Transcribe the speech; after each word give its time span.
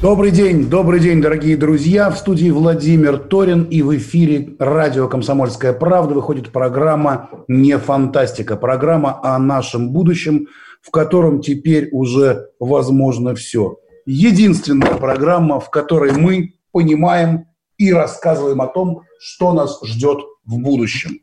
Добрый 0.00 0.30
день, 0.30 0.70
добрый 0.70 1.00
день, 1.00 1.20
дорогие 1.20 1.56
друзья. 1.56 2.08
В 2.08 2.16
студии 2.16 2.50
Владимир 2.50 3.18
Торин 3.18 3.64
и 3.64 3.82
в 3.82 3.96
эфире 3.96 4.54
радио 4.60 5.08
«Комсомольская 5.08 5.72
правда» 5.72 6.14
выходит 6.14 6.52
программа 6.52 7.28
«Не 7.48 7.78
фантастика». 7.78 8.56
Программа 8.56 9.18
о 9.24 9.36
нашем 9.40 9.90
будущем, 9.90 10.46
в 10.82 10.92
котором 10.92 11.40
теперь 11.40 11.88
уже 11.90 12.50
возможно 12.60 13.34
все. 13.34 13.78
Единственная 14.06 14.94
программа, 14.94 15.58
в 15.58 15.68
которой 15.68 16.12
мы 16.12 16.54
понимаем 16.70 17.46
и 17.76 17.92
рассказываем 17.92 18.60
о 18.60 18.68
том, 18.68 19.02
что 19.18 19.52
нас 19.52 19.80
ждет 19.82 20.20
в 20.44 20.58
будущем. 20.58 21.22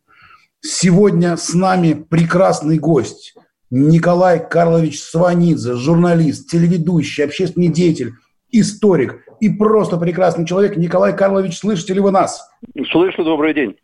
Сегодня 0.60 1.38
с 1.38 1.54
нами 1.54 1.94
прекрасный 1.94 2.78
гость 2.78 3.36
Николай 3.70 4.46
Карлович 4.46 5.02
Сванидзе, 5.02 5.76
журналист, 5.76 6.50
телеведущий, 6.50 7.24
общественный 7.24 7.70
деятель, 7.70 8.12
историк 8.60 9.24
и 9.40 9.50
просто 9.50 9.98
прекрасный 9.98 10.46
человек. 10.46 10.78
Николай 10.78 11.16
Карлович, 11.16 11.60
слышите 11.60 11.94
ли 11.94 12.00
вы 12.00 12.12
нас? 12.12 12.50
Слышу, 12.92 13.24
добрый 13.24 13.54
день. 13.54 13.76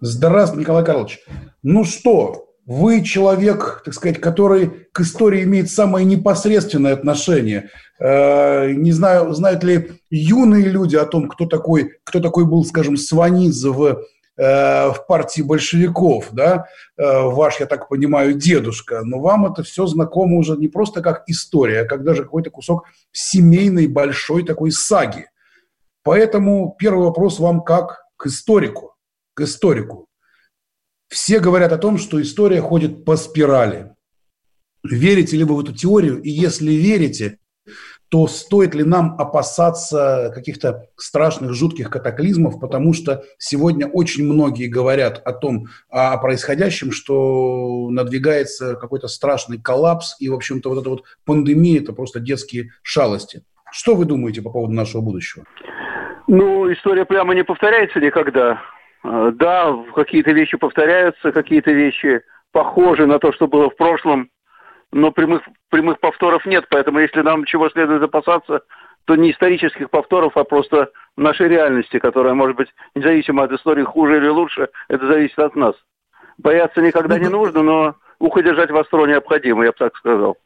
Здравствуйте, 0.00 0.62
Николай 0.62 0.84
Карлович. 0.84 1.18
Ну 1.62 1.84
что, 1.84 2.48
вы 2.66 3.02
человек, 3.02 3.82
так 3.84 3.94
сказать, 3.94 4.20
который 4.20 4.70
к 4.92 5.00
истории 5.00 5.42
имеет 5.44 5.70
самое 5.70 6.04
непосредственное 6.04 6.92
отношение. 6.92 7.70
Э, 7.98 8.70
не 8.72 8.92
знаю, 8.92 9.32
знают 9.32 9.64
ли 9.64 9.92
юные 10.10 10.66
люди 10.66 10.94
о 10.94 11.06
том, 11.06 11.28
кто 11.28 11.46
такой, 11.46 11.94
кто 12.04 12.20
такой 12.20 12.44
был, 12.44 12.64
скажем, 12.64 12.96
Сванидзе 12.96 13.70
в 13.70 14.02
в 14.42 15.04
партии 15.08 15.42
большевиков, 15.42 16.28
да, 16.32 16.66
э, 16.96 17.02
ваш, 17.02 17.58
я 17.60 17.66
так 17.66 17.88
понимаю, 17.88 18.34
дедушка, 18.34 19.02
но 19.02 19.18
вам 19.18 19.46
это 19.46 19.62
все 19.64 19.86
знакомо 19.86 20.36
уже 20.36 20.56
не 20.56 20.68
просто 20.68 21.02
как 21.02 21.24
история, 21.26 21.80
а 21.80 21.86
как 21.86 22.04
даже 22.04 22.22
какой-то 22.22 22.50
кусок 22.50 22.86
семейной 23.10 23.88
большой 23.88 24.44
такой 24.44 24.70
саги. 24.70 25.26
Поэтому 26.04 26.76
первый 26.78 27.04
вопрос 27.04 27.40
вам 27.40 27.62
как 27.62 28.04
к 28.16 28.26
историку, 28.26 28.94
к 29.34 29.40
историку. 29.40 30.06
Все 31.08 31.40
говорят 31.40 31.72
о 31.72 31.78
том, 31.78 31.98
что 31.98 32.22
история 32.22 32.60
ходит 32.60 33.04
по 33.04 33.16
спирали. 33.16 33.94
Верите 34.84 35.36
ли 35.36 35.44
вы 35.44 35.56
в 35.56 35.60
эту 35.60 35.74
теорию? 35.74 36.22
И 36.22 36.30
если 36.30 36.72
верите, 36.72 37.38
то 38.08 38.26
стоит 38.26 38.74
ли 38.74 38.84
нам 38.84 39.16
опасаться 39.18 40.32
каких-то 40.34 40.86
страшных, 40.96 41.52
жутких 41.52 41.90
катаклизмов, 41.90 42.58
потому 42.58 42.94
что 42.94 43.24
сегодня 43.38 43.86
очень 43.86 44.24
многие 44.24 44.66
говорят 44.66 45.20
о 45.24 45.32
том, 45.32 45.66
о 45.90 46.16
происходящем, 46.18 46.90
что 46.90 47.88
надвигается 47.90 48.76
какой-то 48.76 49.08
страшный 49.08 49.60
коллапс, 49.60 50.16
и, 50.20 50.28
в 50.28 50.34
общем-то, 50.34 50.70
вот 50.70 50.80
эта 50.80 50.90
вот 50.90 51.04
пандемия– 51.24 51.80
это 51.82 51.92
просто 51.92 52.20
детские 52.20 52.70
шалости. 52.82 53.42
Что 53.70 53.94
вы 53.94 54.06
думаете 54.06 54.40
по 54.40 54.50
поводу 54.50 54.72
нашего 54.72 55.02
будущего? 55.02 55.44
Ну, 56.26 56.72
история 56.72 57.04
прямо 57.04 57.34
не 57.34 57.44
повторяется 57.44 58.00
никогда. 58.00 58.60
А, 59.02 59.30
да, 59.32 59.74
какие-то 59.94 60.32
вещи 60.32 60.56
повторяются, 60.56 61.32
какие-то 61.32 61.72
вещи 61.72 62.22
похожи 62.52 63.06
на 63.06 63.18
то, 63.18 63.32
что 63.32 63.46
было 63.46 63.70
в 63.70 63.76
прошлом, 63.76 64.30
но 64.92 65.10
прямых, 65.10 65.42
прямых 65.70 66.00
повторов 66.00 66.46
нет, 66.46 66.66
поэтому 66.70 66.98
если 67.00 67.20
нам 67.20 67.44
чего 67.44 67.68
следует 67.70 68.02
опасаться, 68.02 68.62
то 69.04 69.16
не 69.16 69.32
исторических 69.32 69.90
повторов, 69.90 70.36
а 70.36 70.44
просто 70.44 70.90
нашей 71.16 71.48
реальности, 71.48 71.98
которая 71.98 72.34
может 72.34 72.56
быть 72.56 72.68
независимо 72.94 73.44
от 73.44 73.52
истории 73.52 73.82
хуже 73.82 74.18
или 74.18 74.28
лучше, 74.28 74.68
это 74.88 75.06
зависит 75.06 75.38
от 75.38 75.56
нас. 75.56 75.74
Бояться 76.36 76.80
никогда 76.80 77.18
не 77.18 77.28
нужно, 77.28 77.62
но 77.62 77.94
ухо 78.18 78.42
держать 78.42 78.70
востро 78.70 79.06
необходимо, 79.06 79.64
я 79.64 79.70
бы 79.70 79.76
так 79.78 79.96
сказал. 79.96 80.36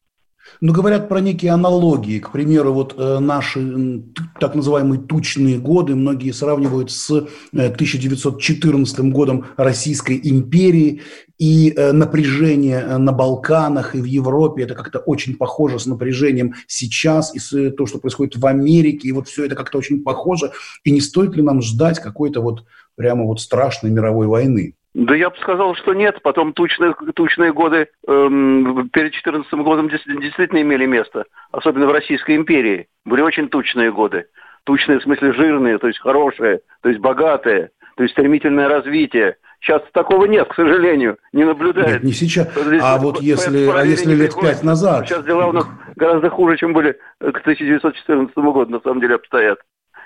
Но 0.61 0.73
говорят 0.73 1.09
про 1.09 1.19
некие 1.19 1.51
аналогии. 1.51 2.19
К 2.19 2.31
примеру, 2.31 2.73
вот 2.73 2.95
э, 2.97 3.19
наши 3.19 4.03
так 4.39 4.55
называемые 4.55 5.01
тучные 5.01 5.57
годы 5.57 5.95
многие 5.95 6.31
сравнивают 6.31 6.91
с 6.91 7.09
э, 7.11 7.25
1914 7.53 8.99
годом 9.11 9.45
Российской 9.57 10.19
империи. 10.23 11.01
И 11.43 11.73
э, 11.75 11.91
напряжение 11.91 12.79
э, 12.79 12.97
на 12.97 13.11
Балканах 13.11 13.95
и 13.95 14.01
в 14.01 14.05
Европе, 14.05 14.63
это 14.63 14.75
как-то 14.75 14.99
очень 14.99 15.35
похоже 15.35 15.77
с 15.77 15.85
напряжением 15.85 16.53
сейчас, 16.67 17.35
и 17.35 17.39
с 17.39 17.51
э, 17.51 17.69
то, 17.71 17.85
что 17.85 17.99
происходит 17.99 18.37
в 18.37 18.45
Америке. 18.45 19.09
И 19.09 19.11
вот 19.11 19.27
все 19.27 19.43
это 19.43 19.53
как-то 19.53 19.77
очень 19.77 20.03
похоже. 20.05 20.51
И 20.85 20.91
не 20.91 21.01
стоит 21.01 21.35
ли 21.35 21.41
нам 21.43 21.61
ждать 21.61 21.99
какой-то 21.99 22.39
вот 22.39 22.63
прямо 22.95 23.25
вот 23.25 23.41
страшной 23.41 23.91
мировой 23.91 24.27
войны? 24.27 24.75
Да 24.93 25.15
я 25.15 25.29
бы 25.29 25.35
сказал, 25.41 25.75
что 25.75 25.93
нет. 25.93 26.21
Потом 26.21 26.53
тучные, 26.53 26.95
тучные 27.13 27.51
годы 27.51 27.89
эм, 28.07 28.87
перед 28.93 29.11
14 29.11 29.51
годом 29.51 29.89
действительно 29.89 30.61
имели 30.61 30.85
место. 30.85 31.25
Особенно 31.51 31.87
в 31.87 31.91
Российской 31.91 32.37
империи. 32.37 32.87
Были 33.03 33.21
очень 33.21 33.49
тучные 33.49 33.91
годы. 33.91 34.27
Тучные 34.63 34.99
в 34.99 35.03
смысле 35.03 35.33
жирные, 35.33 35.77
то 35.77 35.87
есть 35.87 35.99
хорошие, 35.99 36.61
то 36.81 36.87
есть 36.87 37.01
богатые, 37.01 37.71
то 37.97 38.03
есть 38.03 38.13
стремительное 38.13 38.69
развитие. 38.69 39.35
Сейчас 39.63 39.81
такого 39.93 40.25
нет, 40.25 40.49
к 40.49 40.55
сожалению, 40.55 41.17
не 41.31 41.45
наблюдается. 41.45 41.93
Нет, 41.93 42.03
не 42.03 42.11
сейчас. 42.11 42.49
Здесь 42.53 42.81
а 42.83 42.97
вот 42.97 43.21
если, 43.21 43.65
а 43.67 43.85
если 43.85 44.13
лет 44.13 44.35
пять 44.35 44.61
назад? 44.61 45.07
Сейчас 45.07 45.23
дела 45.23 45.47
у 45.47 45.53
нас 45.53 45.65
гораздо 45.95 46.29
хуже, 46.29 46.57
чем 46.57 46.73
были 46.73 46.97
к 47.19 47.39
1914 47.39 48.35
году, 48.35 48.71
на 48.71 48.81
самом 48.81 48.99
деле, 48.99 49.15
обстоят. 49.15 49.59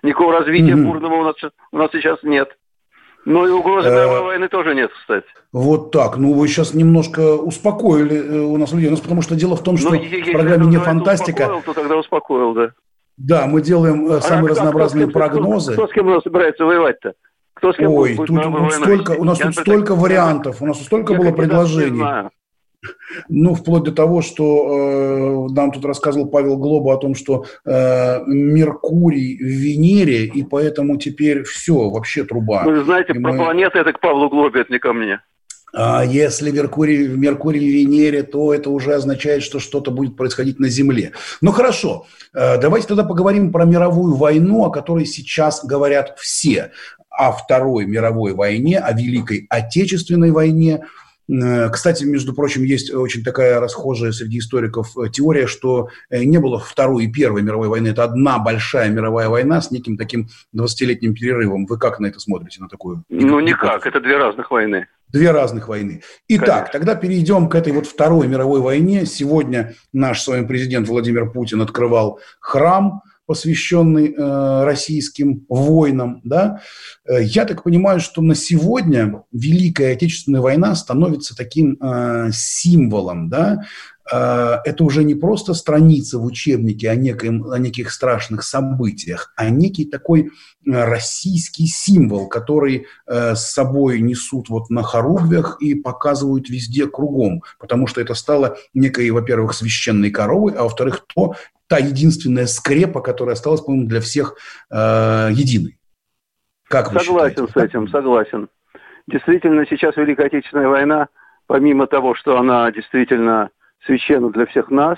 Никакого 0.03 0.33
развития 0.33 0.73
mm-hmm. 0.73 0.83
бурного 0.83 1.15
у 1.15 1.23
нас, 1.23 1.35
у 1.71 1.77
нас 1.77 1.89
сейчас 1.91 2.19
нет. 2.21 2.55
Ну 3.25 3.47
и 3.47 3.49
угрозы 3.49 3.89
мировой 3.89 4.19
э, 4.19 4.23
войны 4.23 4.47
тоже 4.47 4.75
нет, 4.75 4.91
кстати. 4.91 5.25
Вот 5.51 5.91
так. 5.91 6.17
Ну, 6.17 6.33
вы 6.33 6.47
сейчас 6.47 6.75
немножко 6.75 7.35
успокоили 7.35 8.15
э, 8.15 8.39
у 8.39 8.57
нас 8.57 8.71
людей. 8.71 8.89
У 8.89 8.91
нас 8.91 9.01
потому 9.01 9.23
что 9.23 9.35
дело 9.35 9.55
в 9.55 9.63
том, 9.63 9.77
что 9.77 9.89
ну, 9.89 9.99
в 9.99 10.31
программе 10.31 10.67
«Не 10.67 10.77
фантастика». 10.77 11.41
Успокоил, 11.41 11.61
то 11.63 11.73
тогда 11.73 11.97
успокоил, 11.97 12.53
да. 12.53 12.71
Да, 13.17 13.47
мы 13.47 13.61
делаем 13.61 14.07
э, 14.07 14.17
а 14.17 14.21
самые 14.21 14.45
а 14.45 14.49
разнообразные 14.51 15.07
кто, 15.07 15.13
прогнозы. 15.19 15.73
Кто, 15.73 15.87
кто 15.87 15.91
с 15.91 15.95
кем 15.95 16.07
у 16.07 16.11
нас 16.11 16.23
собирается 16.23 16.63
воевать-то? 16.63 17.13
Кто 17.57 17.73
с 17.73 17.77
кем 17.77 17.91
Ой, 17.91 18.15
будет, 18.15 18.27
тут, 18.27 18.43
тут 18.43 18.73
столько, 18.73 19.11
у 19.11 19.23
нас 19.23 19.39
Я 19.39 19.45
тут 19.45 19.55
столько 19.55 19.95
вариантов, 19.95 20.61
у 20.61 20.65
нас 20.65 20.81
столько 20.81 21.13
было 21.13 21.31
предложений. 21.31 22.29
Ну, 23.27 23.55
вплоть 23.55 23.83
до 23.83 23.91
того, 23.91 24.21
что 24.21 25.47
э, 25.49 25.53
нам 25.53 25.71
тут 25.71 25.83
рассказывал 25.83 26.29
Павел 26.29 26.57
Глоба 26.57 26.93
о 26.93 26.97
том, 26.97 27.15
что 27.15 27.45
э, 27.65 28.19
Меркурий 28.27 29.37
в 29.37 29.47
Венере, 29.47 30.25
и 30.25 30.43
поэтому 30.43 30.97
теперь 30.97 31.43
все, 31.43 31.89
вообще 31.89 32.23
труба. 32.23 32.63
Вы 32.63 32.83
знаете, 32.83 33.13
и 33.13 33.19
про 33.19 33.33
мы... 33.33 33.37
планеты 33.37 33.79
это 33.79 33.91
к 33.93 33.99
Павлу 33.99 34.29
Глобе, 34.29 34.61
это 34.61 34.71
не 34.71 34.79
ко 34.79 34.93
мне. 34.93 35.19
А 35.73 36.05
если 36.05 36.51
Меркурий, 36.51 37.07
Меркурий 37.07 37.59
в 37.59 37.73
Венере, 37.73 38.23
то 38.23 38.53
это 38.53 38.69
уже 38.69 38.93
означает, 38.93 39.43
что 39.43 39.59
что-то 39.59 39.91
будет 39.91 40.15
происходить 40.15 40.59
на 40.59 40.69
Земле. 40.69 41.11
Ну 41.41 41.51
хорошо, 41.51 42.05
э, 42.33 42.57
давайте 42.59 42.87
тогда 42.87 43.03
поговорим 43.03 43.51
про 43.51 43.65
мировую 43.65 44.15
войну, 44.15 44.65
о 44.65 44.71
которой 44.71 45.05
сейчас 45.05 45.65
говорят 45.65 46.15
все. 46.19 46.71
О 47.17 47.31
Второй 47.31 47.85
мировой 47.85 48.33
войне, 48.33 48.79
о 48.79 48.93
Великой 48.93 49.47
Отечественной 49.49 50.31
войне– 50.31 50.83
Э, 51.29 51.69
кстати, 51.69 52.03
между 52.05 52.33
прочим, 52.33 52.63
есть 52.63 52.93
очень 52.93 53.23
такая 53.23 53.59
расхожая 53.59 54.11
среди 54.11 54.39
историков 54.39 54.97
э, 54.97 55.09
теория, 55.09 55.47
что 55.47 55.89
э, 56.09 56.23
не 56.23 56.37
было 56.37 56.59
Второй 56.59 57.05
и 57.05 57.11
Первой 57.11 57.41
мировой 57.41 57.67
войны. 57.67 57.89
Это 57.89 58.03
одна 58.03 58.39
большая 58.39 58.89
мировая 58.89 59.29
война 59.29 59.61
с 59.61 59.71
неким 59.71 59.97
таким 59.97 60.29
20-летним 60.55 61.13
перерывом. 61.13 61.65
Вы 61.65 61.77
как 61.77 61.99
на 61.99 62.07
это 62.07 62.19
смотрите, 62.19 62.61
на 62.61 62.69
такую? 62.69 63.03
Ну, 63.09 63.39
никак. 63.39 63.85
Это 63.85 63.99
две 63.99 64.17
разных 64.17 64.51
войны. 64.51 64.87
Две 65.09 65.31
разных 65.31 65.69
войны. 65.69 66.01
Итак, 66.27 66.47
Конечно. 66.47 66.71
тогда 66.73 66.95
перейдем 66.95 67.47
к 67.47 67.55
этой 67.55 67.71
вот 67.71 67.87
Второй 67.87 68.27
мировой 68.27 68.59
войне. 68.59 69.05
Сегодня 69.05 69.73
наш 69.93 70.21
с 70.21 70.27
вами 70.27 70.45
президент 70.45 70.87
Владимир 70.87 71.29
Путин 71.31 71.61
открывал 71.61 72.19
храм 72.41 73.01
посвященный 73.27 74.13
э, 74.13 74.63
российским 74.63 75.45
войнам, 75.49 76.21
да, 76.23 76.61
э, 77.05 77.21
я 77.21 77.45
так 77.45 77.63
понимаю, 77.63 77.99
что 77.99 78.23
на 78.23 78.33
сегодня 78.33 79.23
Великая 79.31 79.93
Отечественная 79.93 80.41
война 80.41 80.73
становится 80.75 81.35
таким 81.35 81.77
э, 81.79 82.31
символом, 82.33 83.29
да, 83.29 83.65
Э, 84.11 84.57
это 84.63 84.83
уже 84.83 85.03
не 85.03 85.15
просто 85.15 85.53
страница 85.53 86.19
в 86.19 86.25
учебнике 86.25 86.89
о, 86.89 86.95
некоем, 86.95 87.49
о 87.49 87.57
неких 87.57 87.91
страшных 87.91 88.43
событиях, 88.43 89.33
а 89.35 89.49
некий 89.49 89.85
такой 89.85 90.21
э, 90.21 90.29
российский 90.65 91.67
символ, 91.67 92.27
который 92.27 92.85
э, 93.05 93.35
с 93.35 93.51
собой 93.51 93.99
несут 94.01 94.49
вот 94.49 94.69
на 94.69 94.83
хоругвях 94.83 95.57
и 95.61 95.75
показывают 95.75 96.49
везде 96.49 96.87
кругом, 96.87 97.43
потому 97.59 97.87
что 97.87 98.01
это 98.01 98.13
стало 98.13 98.57
некой, 98.73 99.09
во-первых, 99.11 99.53
священной 99.53 100.11
коровой, 100.11 100.53
а 100.53 100.63
во-вторых, 100.63 101.05
то, 101.13 101.35
та 101.67 101.77
единственная 101.77 102.47
скрепа, 102.47 103.01
которая 103.01 103.33
осталась, 103.33 103.61
по-моему, 103.61 103.87
для 103.87 104.01
всех 104.01 104.35
э, 104.71 105.29
единой. 105.31 105.77
Как 106.67 106.91
вы 106.91 106.99
согласен 106.99 107.47
считаете? 107.47 107.51
с 107.53 107.63
этим, 107.63 107.87
согласен. 107.89 108.49
Действительно, 109.07 109.65
сейчас 109.69 109.95
Великая 109.95 110.27
Отечественная 110.27 110.67
война, 110.67 111.07
помимо 111.47 111.87
того, 111.87 112.13
что 112.15 112.37
она 112.37 112.69
действительно 112.71 113.49
священна 113.85 114.29
для 114.31 114.45
всех 114.45 114.69
нас. 114.69 114.97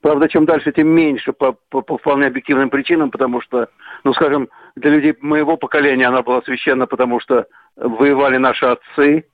Правда, 0.00 0.28
чем 0.28 0.46
дальше, 0.46 0.72
тем 0.72 0.88
меньше 0.88 1.32
по, 1.32 1.52
по, 1.68 1.80
по 1.82 1.96
вполне 1.96 2.26
объективным 2.26 2.70
причинам, 2.70 3.10
потому 3.10 3.40
что, 3.40 3.68
ну, 4.02 4.12
скажем, 4.14 4.48
для 4.74 4.90
людей 4.90 5.14
моего 5.20 5.56
поколения 5.56 6.08
она 6.08 6.22
была 6.22 6.42
священна, 6.42 6.86
потому 6.86 7.20
что 7.20 7.46
воевали 7.76 8.38
наши 8.38 8.66
отцы. 8.66 9.26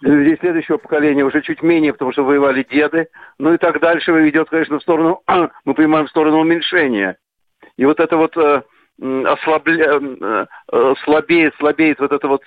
Людей 0.00 0.36
следующего 0.38 0.76
поколения 0.76 1.24
уже 1.24 1.40
чуть 1.42 1.62
менее, 1.62 1.92
потому 1.92 2.12
что 2.12 2.24
воевали 2.24 2.66
деды. 2.68 3.08
Ну 3.38 3.54
и 3.54 3.58
так 3.58 3.80
дальше 3.80 4.12
идет, 4.28 4.50
конечно, 4.50 4.78
в 4.78 4.82
сторону, 4.82 5.22
мы 5.64 5.74
понимаем, 5.74 6.06
в 6.06 6.10
сторону 6.10 6.40
уменьшения. 6.40 7.16
И 7.76 7.84
вот 7.84 8.00
это 8.00 8.16
вот 8.16 8.36
э, 8.36 8.62
ослабля, 9.00 10.00
э, 10.00 10.46
э, 10.72 10.94
слабеет, 11.04 11.54
слабеет 11.58 12.00
вот 12.00 12.12
эта 12.12 12.28
вот 12.28 12.42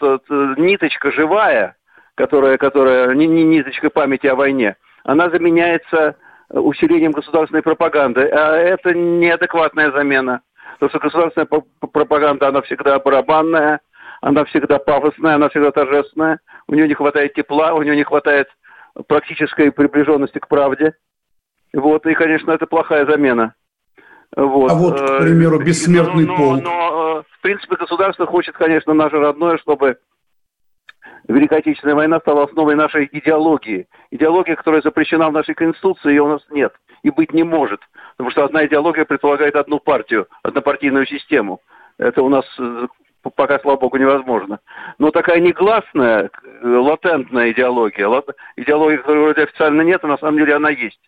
ниточка 0.58 1.12
живая, 1.12 1.76
которая, 2.16 2.58
которая 2.58 3.14
не, 3.16 3.28
не 3.28 3.44
ниточка 3.44 3.90
памяти 3.90 4.28
о 4.28 4.36
войне– 4.36 4.76
она 5.08 5.30
заменяется 5.30 6.16
усилением 6.50 7.14
государственной 7.14 7.64
пропаганды. 7.64 8.28
А 8.28 8.58
это 8.58 8.94
неадекватная 8.94 9.92
замена. 9.92 10.42
Потому 10.74 10.90
что 10.90 11.00
государственная 11.00 11.48
пропаганда, 11.80 12.50
она 12.50 12.62
всегда 12.62 13.00
барабанная, 13.00 13.80
она 14.22 14.46
всегда 14.46 14.80
пафосная, 14.80 15.36
она 15.36 15.50
всегда 15.50 15.72
торжественная. 15.72 16.40
У 16.68 16.74
нее 16.74 16.88
не 16.88 16.94
хватает 16.94 17.34
тепла, 17.34 17.74
у 17.74 17.81
нее 17.81 17.96
не 17.96 18.04
хватает 18.04 18.48
практической 19.08 19.72
приближенности 19.72 20.40
к 20.40 20.48
правде. 20.48 20.96
Вот, 21.74 22.06
и, 22.06 22.14
конечно, 22.14 22.52
это 22.52 22.66
плохая 22.66 23.06
замена. 23.06 23.54
Вот. 24.36 24.72
А 24.72 24.75
вот, 24.75 25.00
к 25.00 25.19
примеру, 25.19 25.62
э, 25.62 25.64
бессмертный 25.64 26.25
но, 26.25 26.56
но, 26.56 26.62
Но, 26.62 27.19
э, 27.19 27.24
в 27.38 27.42
принципе, 27.42 27.75
государство 27.75 28.25
хочет, 28.25 28.56
конечно, 28.56 28.94
наше 28.94 29.18
родное, 29.18 29.58
чтобы 29.58 29.98
Великая 31.28 31.60
Отечественная 31.60 31.96
война 31.96 32.19
стала 32.19 32.44
основой 32.44 32.75
нашей 32.75 33.08
идеологии. 33.12 33.88
Идеология, 34.12 34.56
которая 34.56 34.81
запрещена 34.81 35.30
в 35.30 35.34
нашей 35.34 35.56
Конституции, 35.56 36.10
ее 36.10 36.24
у 36.24 36.28
нас 36.28 36.42
нет 36.50 36.74
и 37.04 37.10
быть 37.10 37.34
не 37.34 37.44
может. 37.44 37.80
Потому 38.18 38.31
что 38.31 38.46
одна 38.46 38.66
идеология 38.66 39.06
предполагает 39.06 39.56
одну 39.56 39.80
партию, 39.80 40.28
однопартийную 40.44 41.06
систему. 41.08 41.62
Это 41.98 42.22
у 42.22 42.30
нас 42.30 42.46
э, 42.60 42.88
пока, 43.30 43.60
слава 43.60 43.78
богу, 43.78 43.98
невозможно. 43.98 44.60
Но 44.98 45.12
такая 45.12 45.40
негласная, 45.40 46.30
э, 46.44 46.68
латентная 46.68 47.52
идеология, 47.52 48.08
идеология, 48.56 48.98
которой 48.98 49.24
вроде 49.24 49.44
официально 49.44 49.82
нет, 49.82 50.04
а 50.04 50.08
на 50.08 50.18
самом 50.18 50.38
деле 50.38 50.56
она 50.56 50.70
есть. 50.70 51.00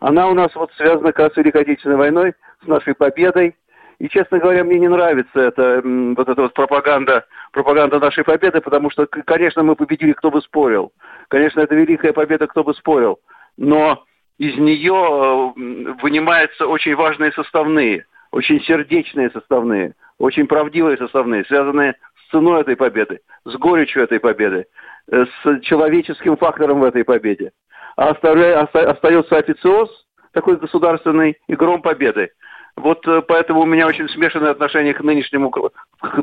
Она 0.00 0.28
у 0.28 0.34
нас 0.34 0.54
вот 0.54 0.72
связана 0.74 1.12
как 1.12 1.18
раз 1.18 1.32
с 1.34 1.36
Великой 1.36 1.62
Отечественной 1.62 1.96
войной, 1.96 2.34
с 2.62 2.66
нашей 2.66 2.94
победой– 2.94 3.54
и, 3.98 4.08
честно 4.08 4.38
говоря, 4.38 4.62
мне 4.62 4.78
не 4.78 4.88
нравится 4.88 5.40
эта, 5.40 5.82
вот 5.82 6.28
эта 6.28 6.42
вот 6.42 6.54
пропаганда, 6.54 7.26
пропаганда 7.52 7.98
нашей 7.98 8.22
победы, 8.22 8.60
потому 8.60 8.90
что, 8.90 9.06
конечно, 9.06 9.64
мы 9.64 9.74
победили, 9.74 10.12
кто 10.12 10.30
бы 10.30 10.40
спорил. 10.40 10.92
Конечно, 11.28 11.60
это 11.60 11.74
великая 11.74 12.12
победа, 12.12 12.46
кто 12.46 12.62
бы 12.62 12.74
спорил. 12.74 13.18
Но 13.56 14.04
из 14.38 14.56
нее 14.56 14.94
э, 14.94 15.92
вынимаются 16.00 16.68
очень 16.68 16.94
важные 16.94 17.32
составные, 17.32 18.06
очень 18.30 18.60
сердечные 18.60 19.30
составные, 19.30 19.94
очень 20.18 20.46
правдивые 20.46 20.96
составные, 20.96 21.44
связанные 21.44 21.94
с 22.26 22.30
ценой 22.30 22.60
этой 22.60 22.76
победы, 22.76 23.20
с 23.44 23.54
горечью 23.54 24.02
этой 24.02 24.20
победы, 24.20 24.66
э, 25.10 25.24
с 25.24 25.60
человеческим 25.60 26.36
фактором 26.36 26.80
в 26.80 26.84
этой 26.84 27.04
победе. 27.04 27.52
А 27.96 28.10
остается 28.10 29.36
официоз, 29.36 29.90
такой 30.32 30.56
государственный, 30.56 31.36
и 31.48 31.54
гром 31.54 31.82
победы. 31.82 32.30
Вот 32.76 33.06
э, 33.06 33.22
поэтому 33.26 33.60
у 33.60 33.66
меня 33.66 33.86
очень 33.86 34.08
смешанное 34.08 34.50
отношение 34.50 34.94
к 34.94 35.00
нынешнему, 35.02 35.50
к 35.50 35.72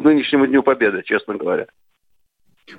нынешнему 0.02 0.48
Дню 0.48 0.64
Победы, 0.64 1.04
честно 1.04 1.36
говоря. 1.36 1.68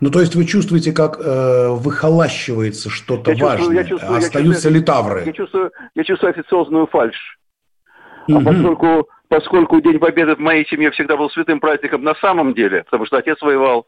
Ну, 0.00 0.10
то 0.10 0.20
есть 0.20 0.34
вы 0.34 0.44
чувствуете, 0.44 0.92
как 0.92 1.18
э, 1.20 1.68
выхолащивается 1.68 2.90
что-то 2.90 3.32
я 3.32 3.44
важное, 3.44 3.58
чувствую, 3.58 3.76
я 3.76 3.84
чувствую, 3.84 4.18
остаются 4.18 4.48
я 4.48 4.52
чувствую, 4.52 4.74
литавры. 4.74 5.22
Я 5.26 5.32
чувствую, 5.32 5.72
я 5.94 6.04
чувствую 6.04 6.30
официозную 6.30 6.86
фальшь. 6.86 7.38
А 8.28 8.40
поскольку, 8.40 9.08
поскольку 9.28 9.81
День 9.81 9.99
Победы 9.99 10.34
в 10.34 10.40
моей 10.40 10.67
семье 10.67 10.90
всегда 10.90 11.17
был 11.17 11.31
святым 11.31 11.61
праздником 11.61 12.02
на 12.02 12.14
самом 12.17 12.55
деле, 12.55 12.84
потому 12.84 13.06
что 13.06 13.19
отец 13.19 13.40
воевал, 13.43 13.87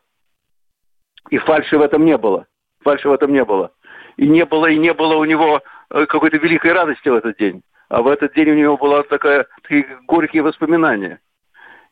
и 1.31 1.39
фальши 1.39 1.79
в 1.79 1.83
этом 1.83 2.05
не 2.05 2.17
было. 2.17 2.47
Фальши 2.83 3.09
в 3.09 3.13
этом 3.13 3.33
не 3.33 3.45
было. 3.45 3.73
И 4.17 4.27
не 4.27 4.45
было, 4.45 4.67
и 4.67 4.79
не 4.79 4.95
было 4.95 5.17
у 5.17 5.25
него 5.25 5.63
э, 5.91 6.07
какой-то 6.07 6.39
великой 6.39 6.73
радости 6.73 7.09
в 7.09 7.15
этот 7.15 7.37
день 7.37 7.63
а 7.89 8.03
в 8.03 8.09
этот 8.09 8.35
день 8.35 8.51
у 8.51 8.55
него 8.55 8.77
была 8.77 9.03
такая, 9.03 9.47
такие 9.63 9.87
горькие 10.07 10.43
воспоминания. 10.43 11.21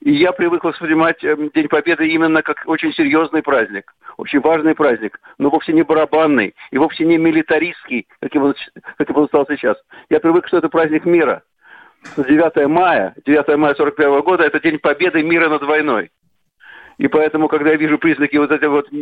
И 0.01 0.13
я 0.13 0.33
привык 0.33 0.63
воспринимать 0.63 1.25
эм, 1.25 1.51
День 1.55 1.69
Победы 1.69 2.07
именно 2.07 2.43
как 2.43 2.63
очень 2.67 2.93
серьезный 2.93 3.43
праздник, 3.43 3.95
очень 4.19 4.41
важный 4.41 4.75
праздник, 4.75 5.19
но 5.39 5.49
вовсе 5.49 5.73
не 5.73 5.83
барабанный 5.83 6.55
и 6.71 6.77
вовсе 6.77 7.07
не 7.07 7.17
милитаристский, 7.17 8.07
каким 8.21 8.43
он, 8.43 8.55
каким 8.99 9.17
он 9.17 9.27
стал 9.29 9.47
сейчас. 9.49 9.79
Я 10.11 10.21
привык, 10.21 10.47
что 10.49 10.59
это 10.59 10.69
праздник 10.69 11.07
мира. 11.07 11.43
9 12.17 12.69
мая, 12.69 13.15
9 13.25 13.57
мая 13.57 13.75
41 13.75 14.21
года– 14.21 14.45
это 14.45 14.61
День 14.61 14.79
Победы 14.79 15.23
мира 15.23 15.49
над 15.49 15.63
войной. 15.63 16.11
И 16.99 17.09
поэтому, 17.09 17.49
когда 17.49 17.71
я 17.71 17.77
вижу 17.77 17.99
признаки 17.99 18.37
вот 18.37 18.51
этого 18.51 18.77
вот 18.77 18.93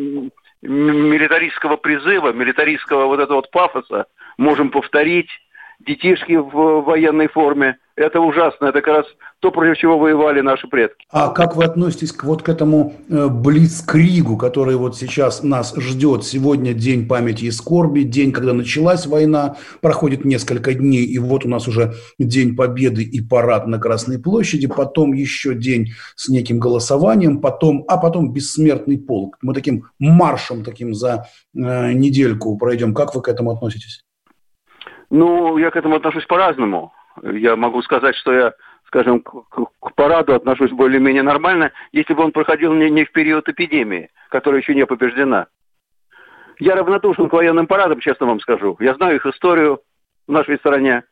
милитаристского 0.62 1.76
призыва, 1.76 2.32
милитаристского 2.32 3.06
вот 3.06 3.20
этого 3.20 3.36
вот 3.36 3.50
пафоса, 3.50 4.06
можем 4.36 4.70
повторить, 4.70 5.28
детишки 5.80 6.32
в 6.32 6.80
военной 6.82 7.28
форме. 7.28 7.78
Это 7.96 8.20
ужасно. 8.20 8.66
Это 8.66 8.82
как 8.82 8.94
раз 8.94 9.06
то, 9.38 9.52
против 9.52 9.78
чего 9.78 9.98
воевали 9.98 10.40
наши 10.40 10.66
предки. 10.66 11.06
А 11.10 11.28
как 11.28 11.54
вы 11.54 11.64
относитесь 11.64 12.10
к, 12.10 12.24
вот 12.24 12.42
к 12.42 12.48
этому 12.48 12.94
э, 13.08 13.28
блицкригу, 13.28 14.36
который 14.36 14.74
вот 14.74 14.96
сейчас 14.96 15.44
нас 15.44 15.74
ждет? 15.76 16.24
Сегодня 16.24 16.74
день 16.74 17.06
памяти 17.06 17.44
и 17.44 17.50
скорби, 17.52 18.00
день, 18.00 18.32
когда 18.32 18.52
началась 18.52 19.06
война, 19.06 19.56
проходит 19.80 20.24
несколько 20.24 20.74
дней, 20.74 21.04
и 21.04 21.18
вот 21.18 21.44
у 21.44 21.48
нас 21.48 21.68
уже 21.68 21.94
день 22.18 22.56
победы 22.56 23.04
и 23.04 23.20
парад 23.20 23.68
на 23.68 23.78
Красной 23.78 24.18
площади, 24.18 24.66
потом 24.66 25.12
еще 25.12 25.54
день 25.54 25.92
с 26.16 26.28
неким 26.28 26.58
голосованием, 26.58 27.40
потом, 27.40 27.84
а 27.86 27.96
потом 27.96 28.32
бессмертный 28.32 28.98
полк. 28.98 29.38
Мы 29.40 29.54
таким 29.54 29.84
маршем 30.00 30.64
таким 30.64 30.94
за 30.94 31.26
э, 31.54 31.92
недельку 31.92 32.58
пройдем. 32.58 32.92
Как 32.92 33.14
вы 33.14 33.22
к 33.22 33.28
этому 33.28 33.52
относитесь? 33.52 34.02
Ну, 35.10 35.58
я 35.58 35.70
к 35.70 35.76
этому 35.76 35.94
отношусь 35.94 36.26
по-разному. 36.26 36.92
Я 37.22 37.56
могу 37.56 37.82
сказать, 37.82 38.16
что 38.16 38.32
я, 38.32 38.54
скажем, 38.86 39.20
к, 39.20 39.30
к 39.30 39.94
параду 39.94 40.34
отношусь 40.34 40.70
более-менее 40.70 41.22
нормально, 41.22 41.72
если 41.92 42.14
бы 42.14 42.24
он 42.24 42.32
проходил 42.32 42.72
не, 42.72 42.90
не 42.90 43.04
в 43.04 43.12
период 43.12 43.48
эпидемии, 43.48 44.10
которая 44.30 44.60
еще 44.60 44.74
не 44.74 44.86
побеждена. 44.86 45.46
Я 46.58 46.76
равнодушен 46.76 47.28
к 47.28 47.32
военным 47.32 47.66
парадам, 47.66 48.00
честно 48.00 48.26
вам 48.26 48.40
скажу. 48.40 48.76
Я 48.80 48.94
знаю 48.94 49.16
их 49.16 49.26
историю 49.26 49.80
в 50.26 50.32
нашей 50.32 50.56
стране. 50.58 51.04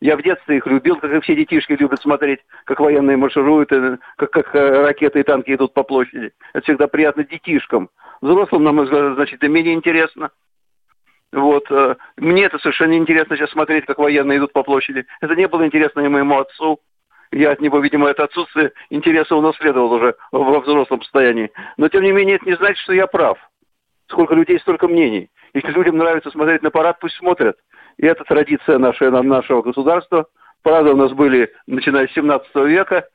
Я 0.00 0.16
в 0.16 0.22
детстве 0.22 0.56
их 0.56 0.66
любил, 0.66 0.96
как 0.96 1.12
и 1.12 1.20
все 1.20 1.36
детишки 1.36 1.74
любят 1.74 2.02
смотреть, 2.02 2.40
как 2.64 2.80
военные 2.80 3.16
маршируют, 3.16 3.70
и 3.72 3.98
как, 4.16 4.30
как 4.32 4.54
э, 4.54 4.82
ракеты 4.82 5.20
и 5.20 5.22
танки 5.22 5.54
идут 5.54 5.74
по 5.74 5.84
площади. 5.84 6.32
Это 6.52 6.64
всегда 6.64 6.88
приятно 6.88 7.22
детишкам. 7.22 7.88
Взрослым, 8.20 8.64
на 8.64 8.72
мой 8.72 8.84
взгляд, 8.84 9.14
значит, 9.14 9.44
и 9.44 9.48
менее 9.48 9.74
интересно. 9.74 10.30
Вот. 11.32 11.64
Э, 11.70 11.96
мне 12.18 12.44
это 12.44 12.58
совершенно 12.58 12.92
неинтересно 12.92 13.36
сейчас 13.36 13.50
смотреть, 13.50 13.86
как 13.86 13.98
военные 13.98 14.38
идут 14.38 14.52
по 14.52 14.62
площади. 14.62 15.06
Это 15.20 15.34
не 15.34 15.48
было 15.48 15.66
интересно 15.66 16.00
и 16.00 16.08
моему 16.08 16.38
отцу. 16.38 16.80
Я 17.30 17.52
от 17.52 17.60
него, 17.62 17.78
видимо, 17.80 18.08
это 18.08 18.24
отсутствие 18.24 18.72
интереса 18.90 19.34
унаследовал 19.34 19.92
уже 19.92 20.14
во 20.30 20.60
взрослом 20.60 21.00
состоянии. 21.00 21.50
Но, 21.78 21.88
тем 21.88 22.02
не 22.02 22.12
менее, 22.12 22.36
это 22.36 22.44
не 22.44 22.56
значит, 22.56 22.78
что 22.78 22.92
я 22.92 23.06
прав. 23.06 23.38
Сколько 24.08 24.34
людей, 24.34 24.58
столько 24.58 24.86
мнений. 24.86 25.30
Если 25.54 25.70
людям 25.70 25.96
нравится 25.96 26.30
смотреть 26.30 26.62
на 26.62 26.70
парад, 26.70 26.98
пусть 27.00 27.16
смотрят. 27.16 27.56
И 27.96 28.04
это 28.04 28.24
традиция 28.24 28.78
нашего, 28.78 29.22
нашего 29.22 29.62
государства. 29.62 30.26
Парады 30.62 30.90
у 30.90 30.96
нас 30.96 31.12
были, 31.12 31.50
начиная 31.66 32.06
с 32.06 32.12
17 32.12 32.54
века, 32.66 33.06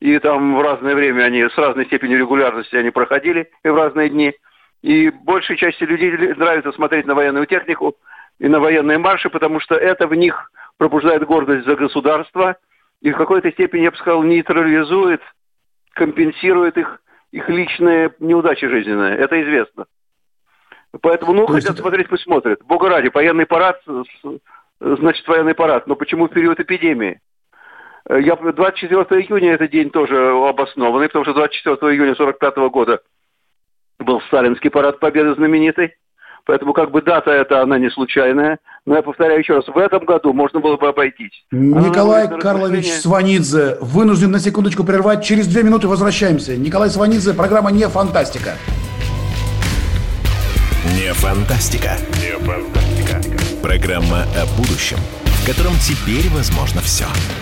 и 0.00 0.18
там 0.18 0.56
в 0.56 0.60
разное 0.60 0.94
время 0.94 1.22
они 1.22 1.48
с 1.48 1.56
разной 1.56 1.86
степенью 1.86 2.18
регулярности 2.18 2.76
они 2.76 2.90
проходили, 2.90 3.50
и 3.64 3.68
в 3.68 3.74
разные 3.74 4.10
дни– 4.10 4.34
и 4.82 5.10
большей 5.10 5.56
части 5.56 5.84
людей 5.84 6.10
нравится 6.34 6.72
смотреть 6.72 7.06
на 7.06 7.14
военную 7.14 7.46
технику 7.46 7.96
и 8.38 8.48
на 8.48 8.58
военные 8.58 8.98
марши, 8.98 9.30
потому 9.30 9.60
что 9.60 9.76
это 9.76 10.06
в 10.06 10.14
них 10.14 10.50
пробуждает 10.76 11.24
гордость 11.24 11.66
за 11.66 11.76
государство, 11.76 12.56
и 13.00 13.12
в 13.12 13.16
какой-то 13.16 13.50
степени, 13.52 13.82
я 13.82 13.90
бы 13.92 13.96
сказал, 13.96 14.22
нейтрализует, 14.22 15.22
компенсирует 15.92 16.76
их, 16.76 17.00
их 17.30 17.48
личные 17.48 18.12
неудачи 18.18 18.66
жизненные. 18.66 19.16
Это 19.16 19.40
известно. 19.42 19.86
Поэтому, 21.00 21.32
ну, 21.32 21.46
То 21.46 21.54
хотят 21.54 21.78
смотреть, 21.78 22.08
пусть 22.08 22.24
смотрят. 22.24 22.62
Бога 22.64 22.88
ради, 22.88 23.10
военный 23.12 23.46
парад, 23.46 23.80
значит, 24.80 25.26
военный 25.26 25.54
парад. 25.54 25.86
Но 25.86 25.94
почему 25.96 26.26
в 26.26 26.32
период 26.32 26.60
эпидемии? 26.60 27.20
Я 28.08 28.34
24 28.36 29.22
июня 29.22 29.54
это 29.54 29.68
день 29.68 29.90
тоже 29.90 30.30
обоснованный, 30.30 31.06
потому 31.06 31.24
что 31.24 31.34
24 31.34 31.76
июня 31.94 32.14
45 32.14 32.56
года 32.70 33.00
был 34.02 34.20
Сталинский 34.28 34.70
парад 34.70 35.00
Победы 35.00 35.34
знаменитый. 35.34 35.94
Поэтому 36.44 36.72
как 36.72 36.90
бы 36.90 37.02
дата 37.02 37.30
эта, 37.30 37.62
она 37.62 37.78
не 37.78 37.88
случайная. 37.90 38.58
Но 38.84 38.96
я 38.96 39.02
повторяю 39.02 39.38
еще 39.38 39.54
раз, 39.54 39.68
в 39.68 39.78
этом 39.78 40.04
году 40.04 40.32
можно 40.32 40.58
было 40.58 40.76
бы 40.76 40.88
обойтись. 40.88 41.44
Николай 41.52 42.26
она 42.26 42.38
Карлович 42.38 42.90
Сванидзе 42.90 43.76
вынужден 43.80 44.32
на 44.32 44.40
секундочку 44.40 44.82
прервать. 44.82 45.24
Через 45.24 45.46
две 45.46 45.62
минуты 45.62 45.86
возвращаемся. 45.86 46.56
Николай 46.56 46.90
Сванидзе, 46.90 47.34
программа 47.34 47.70
«Не 47.70 47.88
фантастика». 47.88 48.54
Не 50.98 51.12
фантастика. 51.12 51.92
Не 52.20 52.36
фантастика. 52.44 53.20
Программа 53.62 54.22
о 54.22 54.46
будущем, 54.58 54.96
в 55.24 55.46
котором 55.46 55.74
теперь 55.74 56.28
возможно 56.34 56.80
все. 56.80 57.04
Не 57.04 57.41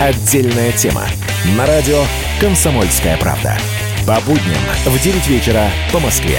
Отдельная 0.00 0.70
тема. 0.70 1.02
На 1.56 1.66
радио 1.66 2.04
«Комсомольская 2.40 3.16
правда». 3.16 3.58
По 4.06 4.20
будням 4.20 4.62
в 4.84 5.02
9 5.02 5.26
вечера 5.26 5.68
по 5.92 5.98
Москве. 5.98 6.38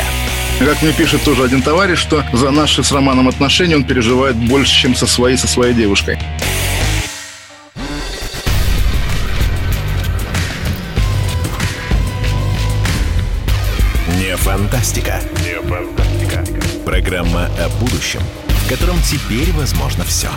Как 0.60 0.82
мне 0.82 0.94
пишет 0.94 1.24
тоже 1.24 1.44
один 1.44 1.62
товарищ, 1.62 2.00
что 2.00 2.24
за 2.32 2.52
наши 2.52 2.86
с 2.86 2.92
Романом 2.94 3.28
отношения 3.28 3.76
он 3.76 3.84
переживает 3.84 4.38
больше, 4.38 4.74
чем 4.74 4.96
со 4.96 5.06
своей, 5.06 5.36
со 5.36 5.50
своей 5.50 5.74
девушкой. 5.74 6.18
Не 14.16 14.38
фантастика. 14.38 15.20
Не 15.44 15.60
фантастика. 15.68 16.46
Программа 16.86 17.48
о 17.60 17.68
будущем, 17.82 18.22
в 18.48 18.70
котором 18.70 19.02
теперь 19.02 19.52
возможно 19.52 20.06
все. 20.06 20.30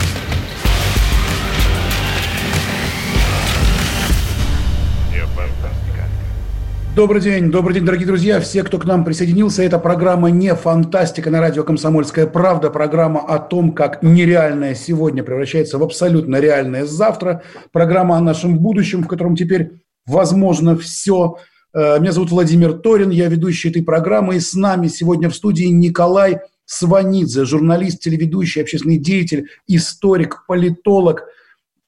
Добрый 6.95 7.23
день, 7.23 7.51
добрый 7.51 7.73
день, 7.73 7.87
дорогие 7.87 8.07
друзья, 8.07 8.39
все, 8.39 8.63
кто 8.63 8.79
к 8.79 8.85
нам 8.85 9.03
присоединился. 9.03 9.63
Это 9.63 9.79
программа 9.79 10.31
«Не 10.31 10.55
фантастика» 10.55 11.31
на 11.31 11.41
радио 11.41 11.65
«Комсомольская 11.65 12.27
правда». 12.27 12.69
Программа 12.69 13.21
о 13.21 13.39
том, 13.39 13.73
как 13.73 14.03
нереальное 14.03 14.75
сегодня 14.75 15.25
превращается 15.25 15.79
в 15.79 15.83
абсолютно 15.83 16.37
реальное 16.37 16.85
завтра. 16.85 17.45
Программа 17.73 18.19
о 18.19 18.21
нашем 18.21 18.59
будущем, 18.59 19.05
в 19.05 19.09
котором 19.09 19.37
теперь 19.37 19.81
возможно 20.05 20.77
все. 20.77 21.39
Э, 21.73 21.99
меня 21.99 22.13
зовут 22.13 22.31
Владимир 22.31 22.75
Торин, 22.75 23.09
я 23.09 23.29
ведущий 23.29 23.71
этой 23.71 23.83
программы. 23.83 24.37
И 24.37 24.41
с 24.41 24.53
нами 24.53 24.89
сегодня 24.89 25.31
в 25.31 25.35
студии 25.35 25.65
Николай 25.65 26.41
Сванидзе, 26.67 27.47
журналист, 27.47 28.01
телеведущий, 28.01 28.61
общественный 28.61 28.99
деятель, 28.99 29.47
историк, 29.67 30.45
политолог 30.47 31.25